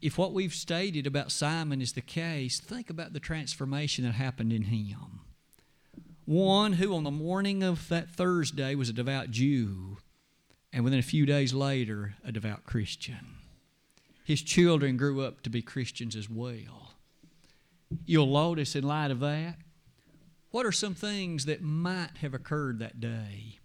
If 0.00 0.16
what 0.16 0.32
we've 0.32 0.54
stated 0.54 1.06
about 1.06 1.30
Simon 1.30 1.82
is 1.82 1.92
the 1.92 2.00
case, 2.00 2.58
think 2.58 2.88
about 2.88 3.12
the 3.12 3.20
transformation 3.20 4.04
that 4.04 4.12
happened 4.12 4.52
in 4.52 4.62
him. 4.62 5.20
One 6.24 6.74
who, 6.74 6.94
on 6.94 7.04
the 7.04 7.10
morning 7.10 7.62
of 7.62 7.88
that 7.88 8.10
Thursday, 8.10 8.74
was 8.74 8.88
a 8.88 8.94
devout 8.94 9.30
Jew, 9.30 9.98
and 10.72 10.84
within 10.84 10.98
a 10.98 11.02
few 11.02 11.26
days 11.26 11.52
later, 11.52 12.14
a 12.24 12.32
devout 12.32 12.64
Christian. 12.64 13.36
His 14.24 14.40
children 14.40 14.96
grew 14.96 15.22
up 15.22 15.42
to 15.42 15.50
be 15.50 15.60
Christians 15.60 16.16
as 16.16 16.30
well. 16.30 16.92
You'll 18.06 18.26
notice, 18.26 18.76
in 18.76 18.84
light 18.84 19.10
of 19.10 19.20
that, 19.20 19.56
what 20.50 20.64
are 20.64 20.72
some 20.72 20.94
things 20.94 21.44
that 21.44 21.62
might 21.62 22.18
have 22.20 22.34
occurred 22.34 22.78
that 22.78 23.00
day? 23.00 23.59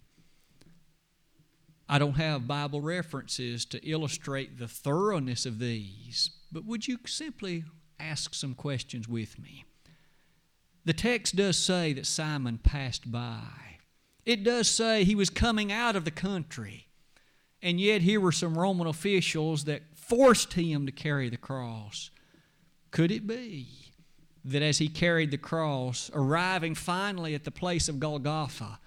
I 1.88 1.98
don't 1.98 2.14
have 2.14 2.48
Bible 2.48 2.80
references 2.80 3.64
to 3.66 3.88
illustrate 3.88 4.58
the 4.58 4.68
thoroughness 4.68 5.46
of 5.46 5.58
these, 5.58 6.30
but 6.50 6.64
would 6.64 6.88
you 6.88 6.98
simply 7.06 7.64
ask 8.00 8.34
some 8.34 8.54
questions 8.54 9.08
with 9.08 9.38
me? 9.38 9.64
The 10.84 10.92
text 10.92 11.36
does 11.36 11.56
say 11.56 11.92
that 11.92 12.06
Simon 12.06 12.58
passed 12.58 13.10
by. 13.10 13.78
It 14.24 14.42
does 14.42 14.68
say 14.68 15.04
he 15.04 15.14
was 15.14 15.30
coming 15.30 15.70
out 15.70 15.96
of 15.96 16.04
the 16.04 16.10
country. 16.10 16.88
And 17.62 17.80
yet, 17.80 18.02
here 18.02 18.20
were 18.20 18.32
some 18.32 18.58
Roman 18.58 18.86
officials 18.86 19.64
that 19.64 19.82
forced 19.94 20.52
him 20.52 20.86
to 20.86 20.92
carry 20.92 21.28
the 21.28 21.36
cross. 21.36 22.10
Could 22.90 23.10
it 23.10 23.26
be 23.26 23.68
that 24.44 24.62
as 24.62 24.78
he 24.78 24.88
carried 24.88 25.30
the 25.30 25.38
cross, 25.38 26.10
arriving 26.14 26.74
finally 26.74 27.34
at 27.34 27.44
the 27.44 27.50
place 27.50 27.88
of 27.88 27.98
Golgotha, 27.98 28.78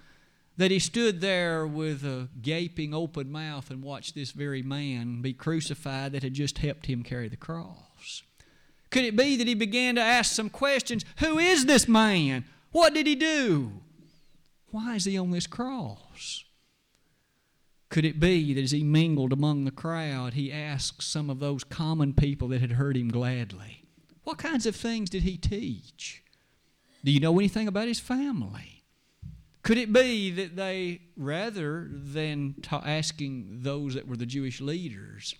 that 0.60 0.70
he 0.70 0.78
stood 0.78 1.22
there 1.22 1.66
with 1.66 2.04
a 2.04 2.28
gaping 2.42 2.92
open 2.92 3.32
mouth 3.32 3.70
and 3.70 3.82
watched 3.82 4.14
this 4.14 4.32
very 4.32 4.60
man 4.60 5.22
be 5.22 5.32
crucified 5.32 6.12
that 6.12 6.22
had 6.22 6.34
just 6.34 6.58
helped 6.58 6.84
him 6.84 7.02
carry 7.02 7.30
the 7.30 7.36
cross? 7.36 8.22
Could 8.90 9.04
it 9.04 9.16
be 9.16 9.36
that 9.36 9.46
he 9.46 9.54
began 9.54 9.94
to 9.94 10.02
ask 10.02 10.34
some 10.34 10.50
questions? 10.50 11.02
Who 11.20 11.38
is 11.38 11.64
this 11.64 11.88
man? 11.88 12.44
What 12.72 12.92
did 12.92 13.06
he 13.06 13.14
do? 13.14 13.72
Why 14.70 14.96
is 14.96 15.06
he 15.06 15.16
on 15.16 15.30
this 15.30 15.46
cross? 15.46 16.44
Could 17.88 18.04
it 18.04 18.20
be 18.20 18.52
that 18.52 18.62
as 18.62 18.72
he 18.72 18.84
mingled 18.84 19.32
among 19.32 19.64
the 19.64 19.70
crowd, 19.70 20.34
he 20.34 20.52
asked 20.52 21.02
some 21.02 21.30
of 21.30 21.40
those 21.40 21.64
common 21.64 22.12
people 22.12 22.48
that 22.48 22.60
had 22.60 22.72
heard 22.72 22.98
him 22.98 23.08
gladly, 23.08 23.84
What 24.24 24.36
kinds 24.36 24.66
of 24.66 24.76
things 24.76 25.08
did 25.08 25.22
he 25.22 25.38
teach? 25.38 26.22
Do 27.02 27.10
you 27.10 27.18
know 27.18 27.38
anything 27.38 27.66
about 27.66 27.88
his 27.88 27.98
family? 27.98 28.79
Could 29.62 29.78
it 29.78 29.92
be 29.92 30.30
that 30.30 30.56
they, 30.56 31.02
rather 31.16 31.88
than 31.90 32.54
ta- 32.62 32.82
asking 32.84 33.60
those 33.60 33.94
that 33.94 34.08
were 34.08 34.16
the 34.16 34.26
Jewish 34.26 34.60
leaders, 34.60 35.34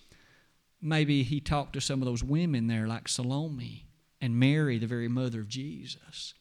maybe 0.81 1.23
he 1.23 1.39
talked 1.39 1.73
to 1.73 1.81
some 1.81 2.01
of 2.01 2.05
those 2.05 2.23
women 2.23 2.67
there, 2.67 2.87
like 2.87 3.07
Salome 3.07 3.87
and 4.19 4.39
Mary, 4.39 4.77
the 4.77 4.87
very 4.87 5.07
mother 5.07 5.41
of 5.41 5.47
Jesus. 5.47 6.35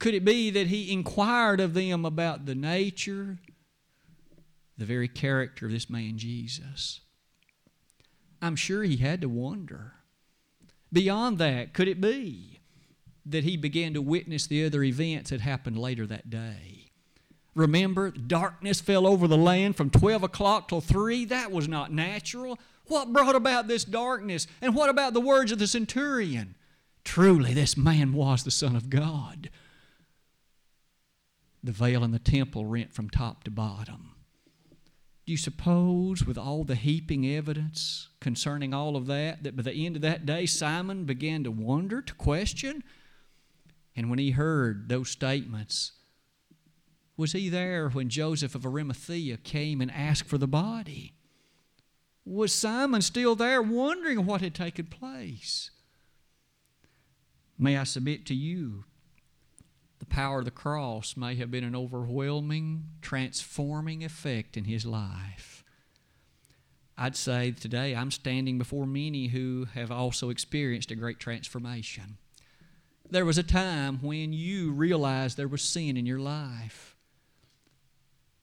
Could 0.00 0.14
it 0.14 0.24
be 0.24 0.50
that 0.50 0.66
he 0.66 0.92
inquired 0.92 1.60
of 1.60 1.74
them 1.74 2.04
about 2.04 2.46
the 2.46 2.56
nature, 2.56 3.38
the 4.76 4.84
very 4.84 5.06
character 5.06 5.66
of 5.66 5.72
this 5.72 5.88
man 5.88 6.18
Jesus? 6.18 7.00
I'm 8.40 8.56
sure 8.56 8.82
he 8.82 8.96
had 8.96 9.20
to 9.20 9.28
wonder. 9.28 9.92
Beyond 10.92 11.38
that, 11.38 11.72
could 11.72 11.86
it 11.86 12.00
be 12.00 12.51
that 13.26 13.44
he 13.44 13.56
began 13.56 13.94
to 13.94 14.02
witness 14.02 14.46
the 14.46 14.64
other 14.64 14.82
events 14.82 15.30
that 15.30 15.40
happened 15.40 15.78
later 15.78 16.06
that 16.06 16.30
day? 16.30 16.90
Remember, 17.54 18.10
darkness 18.10 18.80
fell 18.80 19.06
over 19.06 19.28
the 19.28 19.36
land 19.36 19.76
from 19.76 19.90
12 19.90 20.22
o'clock 20.22 20.68
till 20.68 20.80
3. 20.80 21.26
That 21.26 21.52
was 21.52 21.68
not 21.68 21.92
natural. 21.92 22.58
What 22.86 23.12
brought 23.12 23.36
about 23.36 23.68
this 23.68 23.84
darkness? 23.84 24.46
And 24.60 24.74
what 24.74 24.88
about 24.88 25.12
the 25.12 25.20
words 25.20 25.52
of 25.52 25.58
the 25.58 25.66
centurion? 25.66 26.54
Truly, 27.04 27.52
this 27.52 27.76
man 27.76 28.12
was 28.12 28.44
the 28.44 28.50
Son 28.50 28.74
of 28.74 28.88
God. 28.88 29.50
The 31.62 31.72
veil 31.72 32.02
in 32.02 32.10
the 32.10 32.18
temple 32.18 32.66
rent 32.66 32.92
from 32.92 33.10
top 33.10 33.44
to 33.44 33.50
bottom. 33.50 34.14
Do 35.26 35.32
you 35.32 35.38
suppose, 35.38 36.24
with 36.24 36.36
all 36.36 36.64
the 36.64 36.74
heaping 36.74 37.24
evidence 37.26 38.08
concerning 38.20 38.74
all 38.74 38.96
of 38.96 39.06
that, 39.06 39.44
that 39.44 39.56
by 39.56 39.62
the 39.62 39.86
end 39.86 39.94
of 39.94 40.02
that 40.02 40.26
day 40.26 40.46
Simon 40.46 41.04
began 41.04 41.44
to 41.44 41.50
wonder, 41.50 42.02
to 42.02 42.14
question? 42.14 42.82
And 43.94 44.08
when 44.08 44.18
he 44.18 44.30
heard 44.30 44.88
those 44.88 45.10
statements, 45.10 45.92
was 47.16 47.32
he 47.32 47.48
there 47.48 47.88
when 47.88 48.08
Joseph 48.08 48.54
of 48.54 48.64
Arimathea 48.64 49.36
came 49.36 49.80
and 49.80 49.90
asked 49.90 50.28
for 50.28 50.38
the 50.38 50.46
body? 50.46 51.14
Was 52.24 52.54
Simon 52.54 53.02
still 53.02 53.34
there 53.34 53.60
wondering 53.60 54.24
what 54.24 54.40
had 54.40 54.54
taken 54.54 54.86
place? 54.86 55.70
May 57.58 57.76
I 57.76 57.84
submit 57.84 58.26
to 58.26 58.34
you, 58.34 58.84
the 59.98 60.06
power 60.06 60.40
of 60.40 60.44
the 60.46 60.50
cross 60.50 61.16
may 61.16 61.36
have 61.36 61.50
been 61.50 61.62
an 61.62 61.76
overwhelming, 61.76 62.88
transforming 63.02 64.02
effect 64.02 64.56
in 64.56 64.64
his 64.64 64.84
life. 64.84 65.62
I'd 66.96 67.16
say 67.16 67.52
today 67.52 67.94
I'm 67.94 68.10
standing 68.10 68.58
before 68.58 68.86
many 68.86 69.28
who 69.28 69.66
have 69.74 69.90
also 69.90 70.30
experienced 70.30 70.90
a 70.90 70.96
great 70.96 71.20
transformation. 71.20 72.18
There 73.12 73.24
was 73.24 73.38
a 73.38 73.42
time 73.42 73.98
when 74.02 74.32
you 74.32 74.72
realized 74.72 75.36
there 75.36 75.46
was 75.46 75.62
sin 75.62 75.96
in 75.96 76.06
your 76.06 76.18
life 76.18 76.92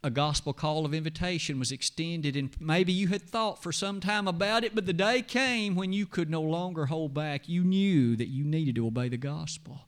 a 0.03 0.09
gospel 0.09 0.53
call 0.53 0.85
of 0.85 0.93
invitation 0.93 1.59
was 1.59 1.71
extended, 1.71 2.35
and 2.37 2.49
maybe 2.59 2.93
you 2.93 3.09
had 3.09 3.21
thought 3.21 3.61
for 3.61 3.71
some 3.71 3.99
time 3.99 4.27
about 4.27 4.63
it, 4.63 4.73
but 4.73 4.85
the 4.85 4.93
day 4.93 5.21
came 5.21 5.75
when 5.75 5.91
you 5.91 6.05
could 6.05 6.29
no 6.29 6.41
longer 6.41 6.85
hold 6.85 7.13
back. 7.13 7.49
You 7.49 7.63
knew 7.63 8.15
that 8.15 8.29
you 8.29 8.45
needed 8.45 8.75
to 8.75 8.87
obey 8.87 9.09
the 9.09 9.17
gospel. 9.17 9.87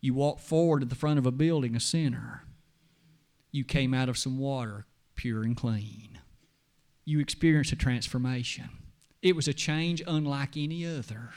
You 0.00 0.14
walked 0.14 0.40
forward 0.40 0.80
to 0.80 0.86
the 0.86 0.96
front 0.96 1.20
of 1.20 1.26
a 1.26 1.30
building, 1.30 1.76
a 1.76 1.80
sinner. 1.80 2.44
You 3.52 3.64
came 3.64 3.94
out 3.94 4.08
of 4.08 4.18
some 4.18 4.38
water, 4.38 4.86
pure 5.14 5.44
and 5.44 5.56
clean. 5.56 6.18
You 7.04 7.20
experienced 7.20 7.70
a 7.70 7.76
transformation. 7.76 8.70
It 9.20 9.36
was 9.36 9.46
a 9.46 9.54
change 9.54 10.02
unlike 10.04 10.56
any 10.56 10.84
other. 10.84 11.30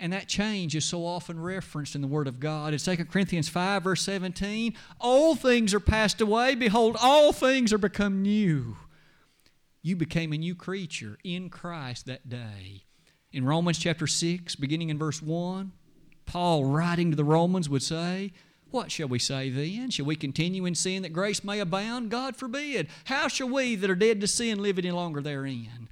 And 0.00 0.12
that 0.12 0.28
change 0.28 0.76
is 0.76 0.84
so 0.84 1.04
often 1.04 1.40
referenced 1.40 1.96
in 1.96 2.02
the 2.02 2.06
Word 2.06 2.28
of 2.28 2.38
God. 2.38 2.72
In 2.72 2.78
2 2.78 3.04
Corinthians 3.06 3.48
5, 3.48 3.82
verse 3.82 4.02
17, 4.02 4.74
all 5.00 5.34
things 5.34 5.74
are 5.74 5.80
passed 5.80 6.20
away. 6.20 6.54
Behold, 6.54 6.96
all 7.00 7.32
things 7.32 7.72
are 7.72 7.78
become 7.78 8.22
new. 8.22 8.76
You 9.82 9.96
became 9.96 10.32
a 10.32 10.38
new 10.38 10.54
creature 10.54 11.18
in 11.24 11.50
Christ 11.50 12.06
that 12.06 12.28
day. 12.28 12.84
In 13.32 13.44
Romans 13.44 13.78
chapter 13.78 14.06
6, 14.06 14.54
beginning 14.56 14.88
in 14.88 14.98
verse 14.98 15.20
1, 15.20 15.72
Paul, 16.26 16.64
writing 16.66 17.10
to 17.10 17.16
the 17.16 17.24
Romans, 17.24 17.68
would 17.68 17.82
say, 17.82 18.32
What 18.70 18.92
shall 18.92 19.08
we 19.08 19.18
say 19.18 19.50
then? 19.50 19.90
Shall 19.90 20.06
we 20.06 20.14
continue 20.14 20.64
in 20.64 20.74
sin 20.74 21.02
that 21.02 21.12
grace 21.12 21.42
may 21.42 21.58
abound? 21.58 22.10
God 22.10 22.36
forbid. 22.36 22.88
How 23.06 23.26
shall 23.26 23.48
we 23.48 23.74
that 23.76 23.90
are 23.90 23.96
dead 23.96 24.20
to 24.20 24.26
sin 24.28 24.62
live 24.62 24.78
any 24.78 24.90
longer 24.90 25.20
therein? 25.20 25.88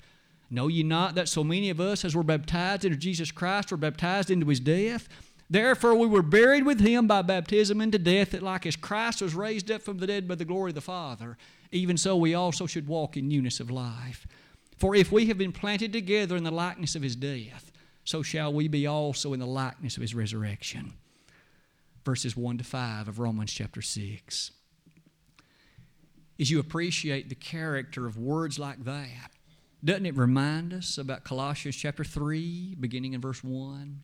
Know 0.49 0.69
ye 0.69 0.83
not 0.83 1.15
that 1.17 1.29
so 1.29 1.43
many 1.43 1.71
of 1.71 1.81
us, 1.81 2.05
as 2.05 2.15
were 2.15 2.23
baptized 2.23 2.85
into 2.85 2.97
Jesus 2.97 3.33
Christ, 3.33 3.71
were 3.71 3.77
baptized 3.77 4.31
into 4.31 4.47
his 4.47 4.61
death? 4.61 5.09
Therefore 5.49 5.95
we 5.95 6.07
were 6.07 6.23
buried 6.23 6.65
with 6.65 6.81
him 6.81 7.07
by 7.07 7.23
baptism 7.23 7.81
into 7.81 7.99
death, 7.99 8.31
that 8.31 8.43
like 8.43 8.67
as 8.67 8.77
Christ 8.77 9.23
was 9.23 9.35
raised 9.35 9.71
up 9.71 9.83
from 9.83 9.99
the 9.99 10.07
dead 10.07 10.27
by 10.27 10.35
the 10.35 10.45
glory 10.45 10.71
of 10.71 10.75
the 10.75 10.81
Father, 10.81 11.37
even 11.73 11.97
so 11.97 12.17
we 12.17 12.35
also 12.35 12.67
should 12.67 12.89
walk 12.89 13.17
in 13.17 13.29
newness 13.29 13.61
of 13.61 13.71
life. 13.71 14.27
For 14.77 14.95
if 14.95 15.11
we 15.11 15.27
have 15.27 15.39
been 15.39 15.53
planted 15.53 15.93
together 15.93 16.37
in 16.37 16.45
the 16.45 16.51
likeness 16.51 16.95
of 16.95 17.03
his 17.03 17.17
death, 17.17 17.73
so 18.05 18.23
shall 18.23 18.53
we 18.53 18.69
be 18.69 18.87
also 18.87 19.33
in 19.33 19.41
the 19.41 19.47
likeness 19.47 19.97
of 19.97 20.03
his 20.03 20.15
resurrection. 20.15 20.95
Verses 22.05 22.37
1 22.37 22.59
to 22.59 22.65
5 22.65 23.09
of 23.09 23.19
Romans 23.19 23.53
chapter 23.53 23.83
6. 23.83 24.51
As 26.39 26.51
you 26.51 26.61
appreciate 26.61 27.29
the 27.29 27.35
character 27.35 28.07
of 28.07 28.19
words 28.19 28.59
like 28.59 28.85
that, 28.85 29.33
doesn't 29.85 30.07
it 30.07 30.17
remind 30.17 30.73
us 30.73 30.99
about 30.99 31.25
Colossians 31.25 31.77
chapter 31.77 32.05
3, 32.05 32.77
beginning 32.81 33.13
in 33.13 33.21
verse 33.21 33.45
1? 33.45 34.03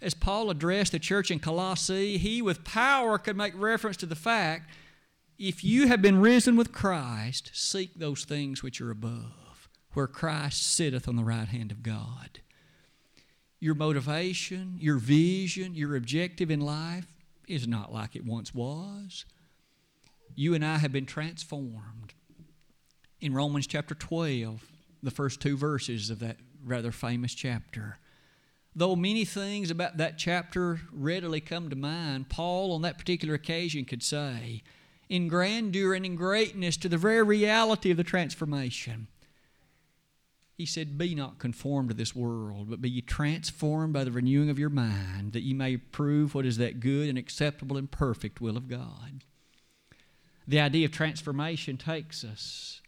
As 0.00 0.14
Paul 0.14 0.50
addressed 0.50 0.92
the 0.92 0.98
church 0.98 1.30
in 1.30 1.40
Colossae, 1.40 2.18
he 2.18 2.40
with 2.40 2.64
power 2.64 3.18
could 3.18 3.36
make 3.36 3.52
reference 3.56 3.96
to 3.98 4.06
the 4.06 4.14
fact 4.14 4.70
if 5.38 5.62
you 5.62 5.86
have 5.86 6.02
been 6.02 6.20
risen 6.20 6.56
with 6.56 6.72
Christ, 6.72 7.50
seek 7.54 7.94
those 7.94 8.24
things 8.24 8.62
which 8.62 8.80
are 8.80 8.90
above, 8.90 9.68
where 9.92 10.08
Christ 10.08 10.62
sitteth 10.62 11.06
on 11.06 11.14
the 11.14 11.24
right 11.24 11.46
hand 11.46 11.70
of 11.70 11.84
God. 11.84 12.40
Your 13.60 13.76
motivation, 13.76 14.76
your 14.80 14.98
vision, 14.98 15.74
your 15.74 15.94
objective 15.94 16.50
in 16.50 16.60
life 16.60 17.06
is 17.46 17.68
not 17.68 17.92
like 17.92 18.16
it 18.16 18.24
once 18.24 18.52
was. 18.52 19.24
You 20.34 20.54
and 20.54 20.64
I 20.64 20.78
have 20.78 20.92
been 20.92 21.06
transformed. 21.06 22.14
In 23.20 23.32
Romans 23.32 23.66
chapter 23.66 23.94
12, 23.94 24.64
the 25.02 25.10
first 25.10 25.40
two 25.40 25.56
verses 25.56 26.10
of 26.10 26.18
that 26.20 26.36
rather 26.64 26.92
famous 26.92 27.34
chapter, 27.34 27.98
though 28.74 28.96
many 28.96 29.24
things 29.24 29.70
about 29.70 29.96
that 29.96 30.18
chapter 30.18 30.80
readily 30.92 31.40
come 31.40 31.70
to 31.70 31.76
mind, 31.76 32.28
Paul 32.28 32.72
on 32.72 32.82
that 32.82 32.98
particular 32.98 33.34
occasion 33.34 33.84
could 33.84 34.02
say, 34.02 34.62
in 35.08 35.28
grandeur 35.28 35.94
and 35.94 36.04
in 36.04 36.16
greatness 36.16 36.76
to 36.76 36.88
the 36.88 36.98
very 36.98 37.22
reality 37.22 37.90
of 37.90 37.96
the 37.96 38.04
transformation. 38.04 39.08
He 40.58 40.66
said, 40.66 40.98
Be 40.98 41.14
not 41.14 41.38
conformed 41.38 41.88
to 41.90 41.94
this 41.94 42.16
world, 42.16 42.68
but 42.68 42.82
be 42.82 42.90
ye 42.90 43.00
transformed 43.00 43.92
by 43.92 44.04
the 44.04 44.10
renewing 44.10 44.50
of 44.50 44.58
your 44.58 44.70
mind, 44.70 45.32
that 45.32 45.42
ye 45.42 45.54
may 45.54 45.76
prove 45.76 46.34
what 46.34 46.44
is 46.44 46.58
that 46.58 46.80
good 46.80 47.08
and 47.08 47.16
acceptable 47.16 47.76
and 47.76 47.90
perfect 47.90 48.40
will 48.40 48.56
of 48.56 48.68
God. 48.68 49.22
The 50.48 50.60
idea 50.60 50.86
of 50.86 50.92
transformation 50.92 51.76
takes 51.76 52.24
us 52.24 52.80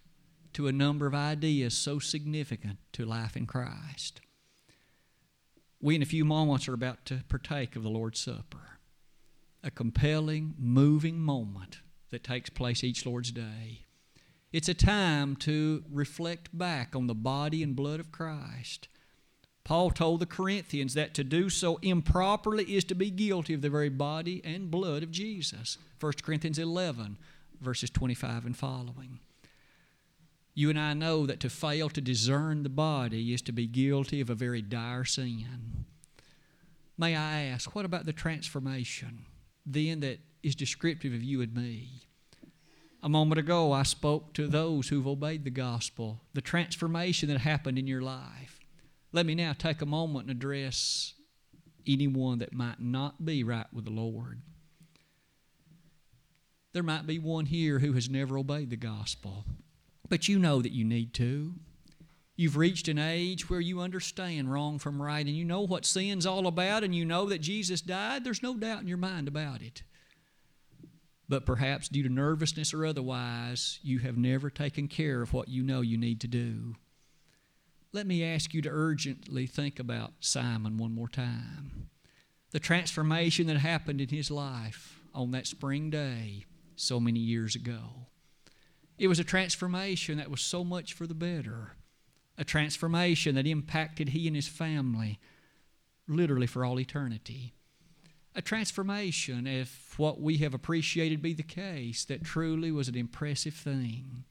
to 0.55 0.67
a 0.67 0.73
number 0.73 1.07
of 1.07 1.15
ideas 1.15 1.77
so 1.77 1.99
significant 1.99 2.79
to 2.93 3.05
life 3.05 3.37
in 3.37 3.47
Christ. 3.47 4.21
We, 5.81 5.95
in 5.95 6.03
a 6.03 6.07
few 6.07 6.25
moments, 6.25 6.69
are 6.69 6.75
about 6.75 7.05
to 7.07 7.23
partake 7.29 7.77
of 7.77 7.83
the 7.83 7.89
Lord's 7.89 8.21
Supper, 8.21 8.79
a 9.63 9.71
compelling, 9.71 10.55
moving 10.59 11.19
moment 11.19 11.79
that 12.11 12.25
takes 12.25 12.51
place 12.51 12.85
each 12.85 13.07
Lord's 13.07 13.33
Day. 13.33 13.87
It's 14.53 14.69
a 14.69 14.75
time 14.75 15.37
to 15.37 15.85
reflect 15.91 16.57
back 16.57 16.97
on 16.97 17.07
the 17.07 17.15
body 17.15 17.63
and 17.63 17.77
blood 17.77 18.01
of 18.01 18.13
Christ. 18.13 18.89
Paul 19.63 19.91
told 19.91 20.21
the 20.21 20.27
Corinthians 20.27 20.95
that 20.95 21.15
to 21.15 21.25
do 21.25 21.49
so 21.49 21.79
improperly 21.83 22.65
is 22.65 22.85
to 22.85 22.95
be 22.95 23.11
guilty 23.11 23.55
of 23.55 23.63
the 23.63 23.71
very 23.71 23.89
body 23.89 24.43
and 24.45 24.71
blood 24.71 25.03
of 25.03 25.13
Jesus. 25.13 25.79
1 26.01 26.13
Corinthians 26.23 26.59
11, 26.59 27.19
verses 27.61 27.91
25 27.91 28.47
and 28.47 28.57
following. 28.57 29.21
You 30.61 30.69
and 30.69 30.79
I 30.79 30.93
know 30.93 31.25
that 31.25 31.41
to 31.41 31.49
fail 31.49 31.89
to 31.89 32.03
discern 32.03 32.65
the 32.65 32.69
body 32.69 33.33
is 33.33 33.41
to 33.43 33.51
be 33.51 33.67
guilty 33.67 34.21
of 34.21 34.29
a 34.29 34.35
very 34.35 34.61
dire 34.61 35.07
sin. 35.07 35.87
May 36.99 37.17
I 37.17 37.45
ask, 37.45 37.75
what 37.75 37.87
about 37.87 38.05
the 38.05 38.13
transformation 38.13 39.25
then 39.65 40.01
that 40.01 40.19
is 40.43 40.55
descriptive 40.55 41.15
of 41.15 41.23
you 41.23 41.41
and 41.41 41.55
me. 41.55 42.03
A 43.03 43.09
moment 43.09 43.39
ago, 43.39 43.73
I 43.73 43.85
spoke 43.85 44.35
to 44.35 44.47
those 44.47 44.89
who've 44.89 45.07
obeyed 45.07 45.45
the 45.45 45.51
gospel, 45.51 46.21
the 46.35 46.43
transformation 46.43 47.31
that 47.31 47.39
happened 47.39 47.79
in 47.79 47.87
your 47.87 48.03
life. 48.03 48.61
Let 49.13 49.25
me 49.25 49.35
now 49.35 49.55
take 49.55 49.81
a 49.81 49.87
moment 49.87 50.29
and 50.29 50.37
address 50.37 51.15
anyone 51.87 52.39
that 52.41 52.53
might 52.53 52.81
not 52.81 53.25
be 53.25 53.43
right 53.45 53.73
with 53.73 53.87
the 53.87 53.91
Lord. 53.91 54.43
There 56.75 56.83
might 56.83 57.07
be 57.07 57.19
one 57.19 57.47
here 57.47 57.79
who 57.79 57.95
has 57.95 58.11
never 58.11 58.37
obeyed 58.37 58.69
the 58.69 58.77
gospel, 58.77 59.47
but 60.11 60.29
you 60.29 60.39
know 60.39 60.61
that 60.61 60.73
you 60.73 60.85
need 60.85 61.15
to. 61.15 61.55
You've 62.37 62.59
reached 62.59 62.89
an 62.89 62.99
age 62.99 63.49
where 63.49 63.61
you 63.61 63.81
understand 63.81 64.53
wrong 64.53 64.79
from 64.79 65.01
right 65.01 65.25
and 65.25 65.37
you 65.37 65.45
know 65.47 65.63
what 65.63 65.87
sin's 65.87 66.27
all 66.27 66.47
about 66.47 66.85
and 66.85 66.95
you 66.95 67.07
know 67.07 67.27
that 67.27 67.41
Jesus 67.41 67.81
died. 67.81 68.25
There's 68.25 68.43
no 68.43 68.55
doubt 68.55 68.83
in 68.83 68.89
your 68.89 68.99
mind 68.99 69.29
about 69.29 69.63
it 69.63 69.83
but 71.31 71.47
perhaps 71.47 71.89
due 71.89 72.03
to 72.03 72.09
nervousness 72.09 72.75
or 72.75 72.85
otherwise, 72.85 73.79
you 73.85 74.01
have 74.01 74.19
never 74.19 74.51
taken 74.51 74.89
care 74.89 75.23
of 75.23 75.33
what 75.33 75.49
you 75.49 75.63
know 75.63 75.81
you 75.81 75.97
need 75.97 76.21
to 76.21 76.27
do. 76.27 76.75
Let 77.93 78.05
me 78.05 78.25
ask 78.25 78.53
you 78.53 78.61
to 78.63 78.69
urgently 78.69 79.47
think 79.47 79.79
about 79.79 80.15
Simon 80.19 80.77
one 80.77 80.93
more 80.93 81.09
time. 81.09 81.89
The 82.51 82.59
transformation 82.59 83.47
that 83.47 83.59
happened 83.59 84.01
in 84.01 84.09
his 84.09 84.29
life 84.29 85.01
on 85.15 85.31
that 85.31 85.47
spring 85.47 85.89
day 85.89 86.47
so 86.75 86.99
many 86.99 87.21
years 87.21 87.55
ago. 87.55 88.09
It 89.01 89.09
was 89.09 89.19
a 89.19 89.25
transformation 89.25 90.19
that 90.19 90.31
was 90.31 90.41
so 90.41 90.63
much 90.63 90.93
for 90.93 91.09
the 91.09 91.15
better, 91.15 91.73
a 92.39 92.45
transformation 92.45 93.35
that 93.35 93.49
impacted 93.49 94.11
he 94.11 94.29
and 94.29 94.37
his 94.37 94.47
family 94.47 95.19
literally 96.07 96.47
for 96.47 96.65
all 96.65 96.79
eternity 96.79 97.55
a 98.35 98.43
transformation, 98.43 99.47
if 99.47 99.99
what 99.99 100.21
we 100.21 100.39
have 100.39 100.55
appreciated 100.55 101.23
be 101.23 101.33
the 101.33 101.43
case, 101.43 102.05
that 102.05 102.25
truly 102.25 102.71
was 102.71 102.89
an 102.89 102.97
impressive 102.97 103.55
thing. 103.55 104.25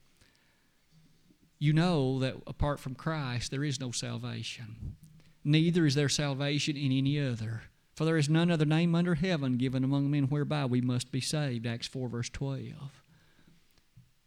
You 1.58 1.74
know 1.74 2.18
that 2.20 2.36
apart 2.46 2.80
from 2.80 2.94
Christ, 2.94 3.50
there 3.50 3.64
is 3.64 3.78
no 3.78 3.90
salvation. 3.90 4.96
Neither 5.44 5.84
is 5.84 5.94
there 5.94 6.08
salvation 6.08 6.76
in 6.76 6.92
any 6.92 7.20
other. 7.20 7.62
For 7.94 8.06
there 8.06 8.16
is 8.16 8.30
none 8.30 8.50
other 8.50 8.64
name 8.64 8.94
under 8.94 9.16
heaven 9.16 9.58
given 9.58 9.84
among 9.84 10.10
men 10.10 10.24
whereby 10.24 10.64
we 10.64 10.80
must 10.80 11.12
be 11.12 11.20
saved. 11.20 11.66
Acts 11.66 11.86
4, 11.86 12.08
verse 12.08 12.30
12. 12.30 12.99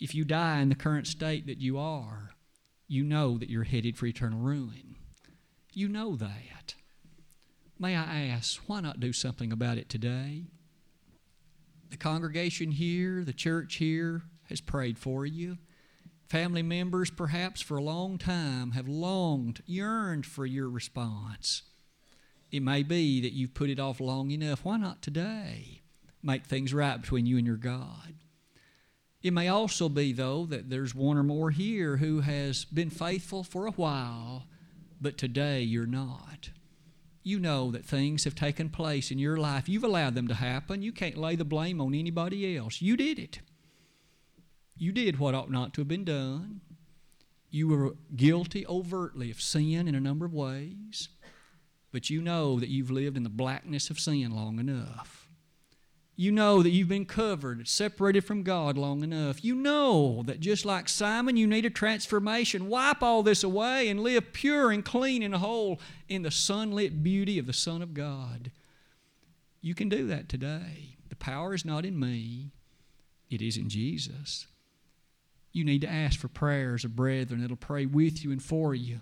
If 0.04 0.14
you 0.14 0.26
die 0.26 0.60
in 0.60 0.68
the 0.68 0.76
current 0.76 1.08
state 1.08 1.48
that 1.48 1.62
you 1.62 1.78
are, 1.78 2.32
you 2.90 3.06
know 3.06 3.38
that 3.38 3.50
you're 3.50 3.64
headed 3.64 3.98
for 3.98 4.06
eternal 4.06 4.38
ruin. 4.38 4.98
You 5.72 5.88
know 5.88 6.18
that. 6.18 6.76
May 7.80 7.96
I 7.96 8.26
ask, 8.26 8.60
why 8.68 8.82
not 8.82 9.00
do 9.00 9.14
something 9.14 9.54
about 9.54 9.78
it 9.78 9.88
today? 9.88 10.48
The 11.90 11.96
congregation 11.96 12.72
here, 12.72 13.24
the 13.24 13.32
church 13.32 13.76
here, 13.76 14.24
has 14.50 14.60
prayed 14.60 15.00
for 15.00 15.26
you. 15.26 15.58
Family 16.28 16.64
members, 16.64 17.10
perhaps 17.10 17.62
for 17.62 17.78
a 17.78 17.82
long 17.82 18.18
time, 18.18 18.72
have 18.72 18.90
longed, 18.90 19.64
yearned 19.66 20.26
for 20.26 20.46
your 20.46 20.70
response. 20.70 21.62
It 22.52 22.62
may 22.62 22.84
be 22.84 23.22
that 23.22 23.32
you've 23.32 23.54
put 23.54 23.70
it 23.70 23.80
off 23.80 24.02
long 24.02 24.32
enough. 24.32 24.66
Why 24.66 24.76
not 24.76 25.02
today? 25.02 25.80
Make 26.22 26.46
things 26.46 26.74
right 26.74 27.00
between 27.00 27.26
you 27.26 27.38
and 27.38 27.48
your 27.48 27.56
God. 27.56 28.16
It 29.24 29.34
may 29.34 29.48
also 29.48 29.90
be, 29.90 30.12
though, 30.12 30.46
that 30.48 30.70
there's 30.70 30.94
one 30.94 31.18
or 31.18 31.24
more 31.24 31.50
here 31.50 31.98
who 31.98 32.20
has 32.20 32.66
been 32.66 32.90
faithful 32.90 33.44
for 33.44 33.66
a 33.66 33.72
while, 33.72 34.44
but 35.02 35.18
today 35.18 35.62
you're 35.62 35.88
not 35.88 36.50
you 37.24 37.40
know 37.40 37.72
that 37.72 37.86
things 37.86 38.26
have 38.26 38.36
taken 38.36 38.70
place 38.70 39.10
in 39.10 39.18
your 39.18 39.38
life. 39.38 39.70
You've 39.70 39.84
allowed 39.84 40.16
them 40.16 40.28
to 40.28 40.34
happen. 40.34 40.82
You 40.82 40.92
can't 40.92 41.18
lay 41.18 41.36
the 41.36 41.46
blame 41.46 41.80
on 41.80 41.94
anybody 41.94 42.58
else. 42.58 42.82
You 42.82 42.98
did 42.98 43.18
it. 43.18 43.40
You 44.78 44.92
did 44.92 45.20
what 45.20 45.34
ought 45.34 45.50
not 45.50 45.74
to 45.74 45.82
have 45.82 45.88
been 45.88 46.04
done. 46.04 46.62
You 47.50 47.70
were 47.70 47.96
guilty 48.16 48.68
overtly 48.68 49.32
of 49.32 49.40
sin 49.40 49.88
in 49.88 49.96
a 49.96 50.02
number 50.02 50.26
of 50.26 50.34
ways, 50.34 51.10
but 51.92 52.10
you 52.10 52.22
know 52.22 52.60
that 52.60 52.70
you've 52.70 52.92
lived 52.92 53.16
in 53.16 53.24
the 53.24 53.30
blackness 53.30 53.90
of 53.90 54.00
sin 54.00 54.32
long 54.32 54.60
enough 54.60 55.23
you 56.16 56.32
know 56.32 56.62
that 56.62 56.70
you've 56.70 56.90
been 56.90 57.06
covered, 57.06 57.68
separated 57.68 58.22
from 58.22 58.44
God 58.44 58.78
long 58.78 59.04
enough. 59.04 59.44
You 59.44 59.56
know 59.56 60.22
that 60.28 60.40
just 60.40 60.64
like 60.64 60.88
Simon, 60.88 61.38
you 61.38 61.48
need 61.48 61.66
a 61.66 61.72
transformation. 61.72 62.70
Wipe 62.70 63.02
all 63.02 63.24
this 63.24 63.44
away 63.44 63.90
and 63.90 64.00
live 64.00 64.32
pure 64.32 64.72
and 64.72 64.86
clean 64.86 65.24
and 65.24 65.34
whole 65.34 65.80
in 66.08 66.22
the 66.22 66.30
sunlit 66.30 67.02
beauty 67.02 67.40
of 67.40 67.48
the 67.48 67.54
Son 67.54 67.82
of 67.82 67.96
God. 67.96 68.52
You 69.60 69.74
can 69.74 69.90
do 69.90 70.06
that 70.08 70.30
today. 70.30 70.98
The 71.10 71.16
power 71.16 71.54
is 71.54 71.66
not 71.66 71.86
in 71.86 72.00
me, 72.00 72.52
it 73.30 73.42
is 73.42 73.58
in 73.58 73.70
Jesus. 73.70 74.46
You 75.52 75.64
need 75.64 75.82
to 75.82 75.90
ask 75.90 76.20
for 76.20 76.28
prayers 76.28 76.84
of 76.84 76.96
brethren 76.96 77.42
that'll 77.42 77.56
pray 77.56 77.86
with 77.86 78.24
you 78.24 78.32
and 78.32 78.42
for 78.42 78.76
you, 78.76 79.02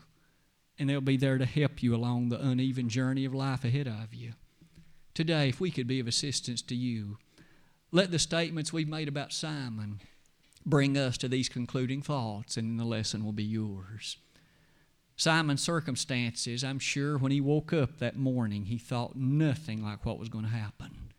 and 0.78 0.89
they'll 0.89 1.02
be 1.02 1.17
there 1.17 1.38
to 1.38 1.45
help 1.45 1.84
you 1.84 1.93
along 1.93 2.30
the 2.30 2.39
uneven 2.39 2.88
journey 2.88 3.26
of 3.26 3.34
life 3.34 3.65
ahead 3.65 3.88
of 3.88 4.13
you 4.13 4.34
today, 5.13 5.50
if 5.50 5.60
we 5.60 5.71
could 5.71 5.88
be 5.88 6.00
of 6.00 6.08
assistance 6.08 6.62
to 6.63 6.76
you, 6.76 7.17
let 7.91 8.12
the 8.12 8.19
statements 8.19 8.71
we've 8.71 8.88
made 8.88 9.08
about 9.08 9.34
Simon 9.34 10.00
bring 10.65 10.97
us 10.97 11.17
to 11.17 11.28
these 11.28 11.50
concluding 11.50 12.02
thoughts, 12.02 12.58
and 12.58 12.80
the 12.80 12.86
lesson 12.86 13.26
will 13.26 13.34
be 13.34 13.43
yours. 13.43 14.17
Simon's 15.16 15.62
circumstances, 15.62 16.64
I'm 16.64 16.80
sure 16.80 17.18
when 17.18 17.32
he 17.32 17.41
woke 17.41 17.74
up 17.74 17.99
that 17.99 18.18
morning, 18.18 18.66
he 18.66 18.78
thought 18.78 19.16
nothing 19.16 19.84
like 19.84 20.05
what 20.05 20.18
was 20.18 20.30
going 20.30 20.45
to 20.45 20.51
happen. 20.51 21.12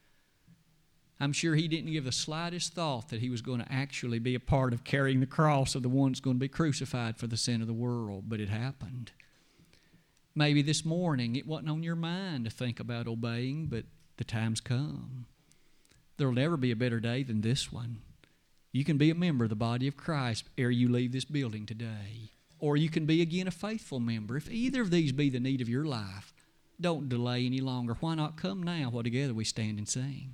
I'm 1.21 1.33
sure 1.33 1.55
he 1.55 1.69
didn't 1.69 1.93
give 1.93 2.05
the 2.05 2.11
slightest 2.11 2.75
thought 2.75 3.11
that 3.11 3.21
he 3.21 3.31
was 3.31 3.43
going 3.43 3.61
to 3.61 3.73
actually 3.73 4.19
be 4.19 4.35
a 4.35 4.41
part 4.41 4.73
of 4.73 4.83
carrying 4.83 5.21
the 5.21 5.27
cross 5.27 5.77
of 5.77 5.85
the 5.85 5.89
one 5.89 6.11
that's 6.11 6.21
going 6.21 6.37
to 6.37 6.41
be 6.41 6.49
crucified 6.49 7.17
for 7.17 7.29
the 7.29 7.37
sin 7.37 7.61
of 7.61 7.69
the 7.69 7.73
world, 7.73 8.25
but 8.27 8.41
it 8.41 8.49
happened. 8.49 9.13
Maybe 10.35 10.63
this 10.63 10.85
morning 10.85 11.37
it 11.37 11.47
wasn't 11.47 11.71
on 11.71 11.83
your 11.83 11.97
mind 11.97 12.45
to 12.45 12.51
think 12.51 12.81
about 12.81 13.07
obeying, 13.07 13.67
but 13.67 13.85
the 14.17 14.25
time's 14.25 14.61
come. 14.61 15.27
There 16.17 16.27
will 16.29 16.35
never 16.35 16.57
be 16.57 16.71
a 16.71 16.77
better 16.77 17.01
day 17.01 17.23
than 17.23 17.41
this 17.41 17.73
one. 17.73 17.99
You 18.73 18.85
can 18.85 18.97
be 18.97 19.11
a 19.11 19.15
member 19.15 19.45
of 19.45 19.51
the 19.51 19.57
body 19.57 19.87
of 19.89 19.97
Christ 19.97 20.45
ere 20.57 20.71
you 20.71 20.89
leave 20.89 21.13
this 21.13 21.27
building 21.27 21.67
today. 21.67 22.31
Or 22.59 22.77
you 22.77 22.89
can 22.89 23.05
be 23.07 23.21
again 23.21 23.47
a 23.47 23.51
faithful 23.51 24.01
member. 24.01 24.37
If 24.37 24.51
either 24.51 24.81
of 24.81 24.91
these 24.91 25.13
be 25.13 25.29
the 25.29 25.41
need 25.41 25.61
of 25.61 25.69
your 25.69 25.85
life, 25.85 26.33
Don't 26.83 27.09
delay 27.09 27.47
any 27.47 27.61
longer. 27.61 27.97
Why 28.01 28.17
not 28.17 28.37
come 28.37 28.61
now 28.61 28.91
while 28.91 29.05
together 29.05 29.33
we 29.33 29.45
stand 29.45 29.79
and 29.79 29.89
sing? 29.89 30.33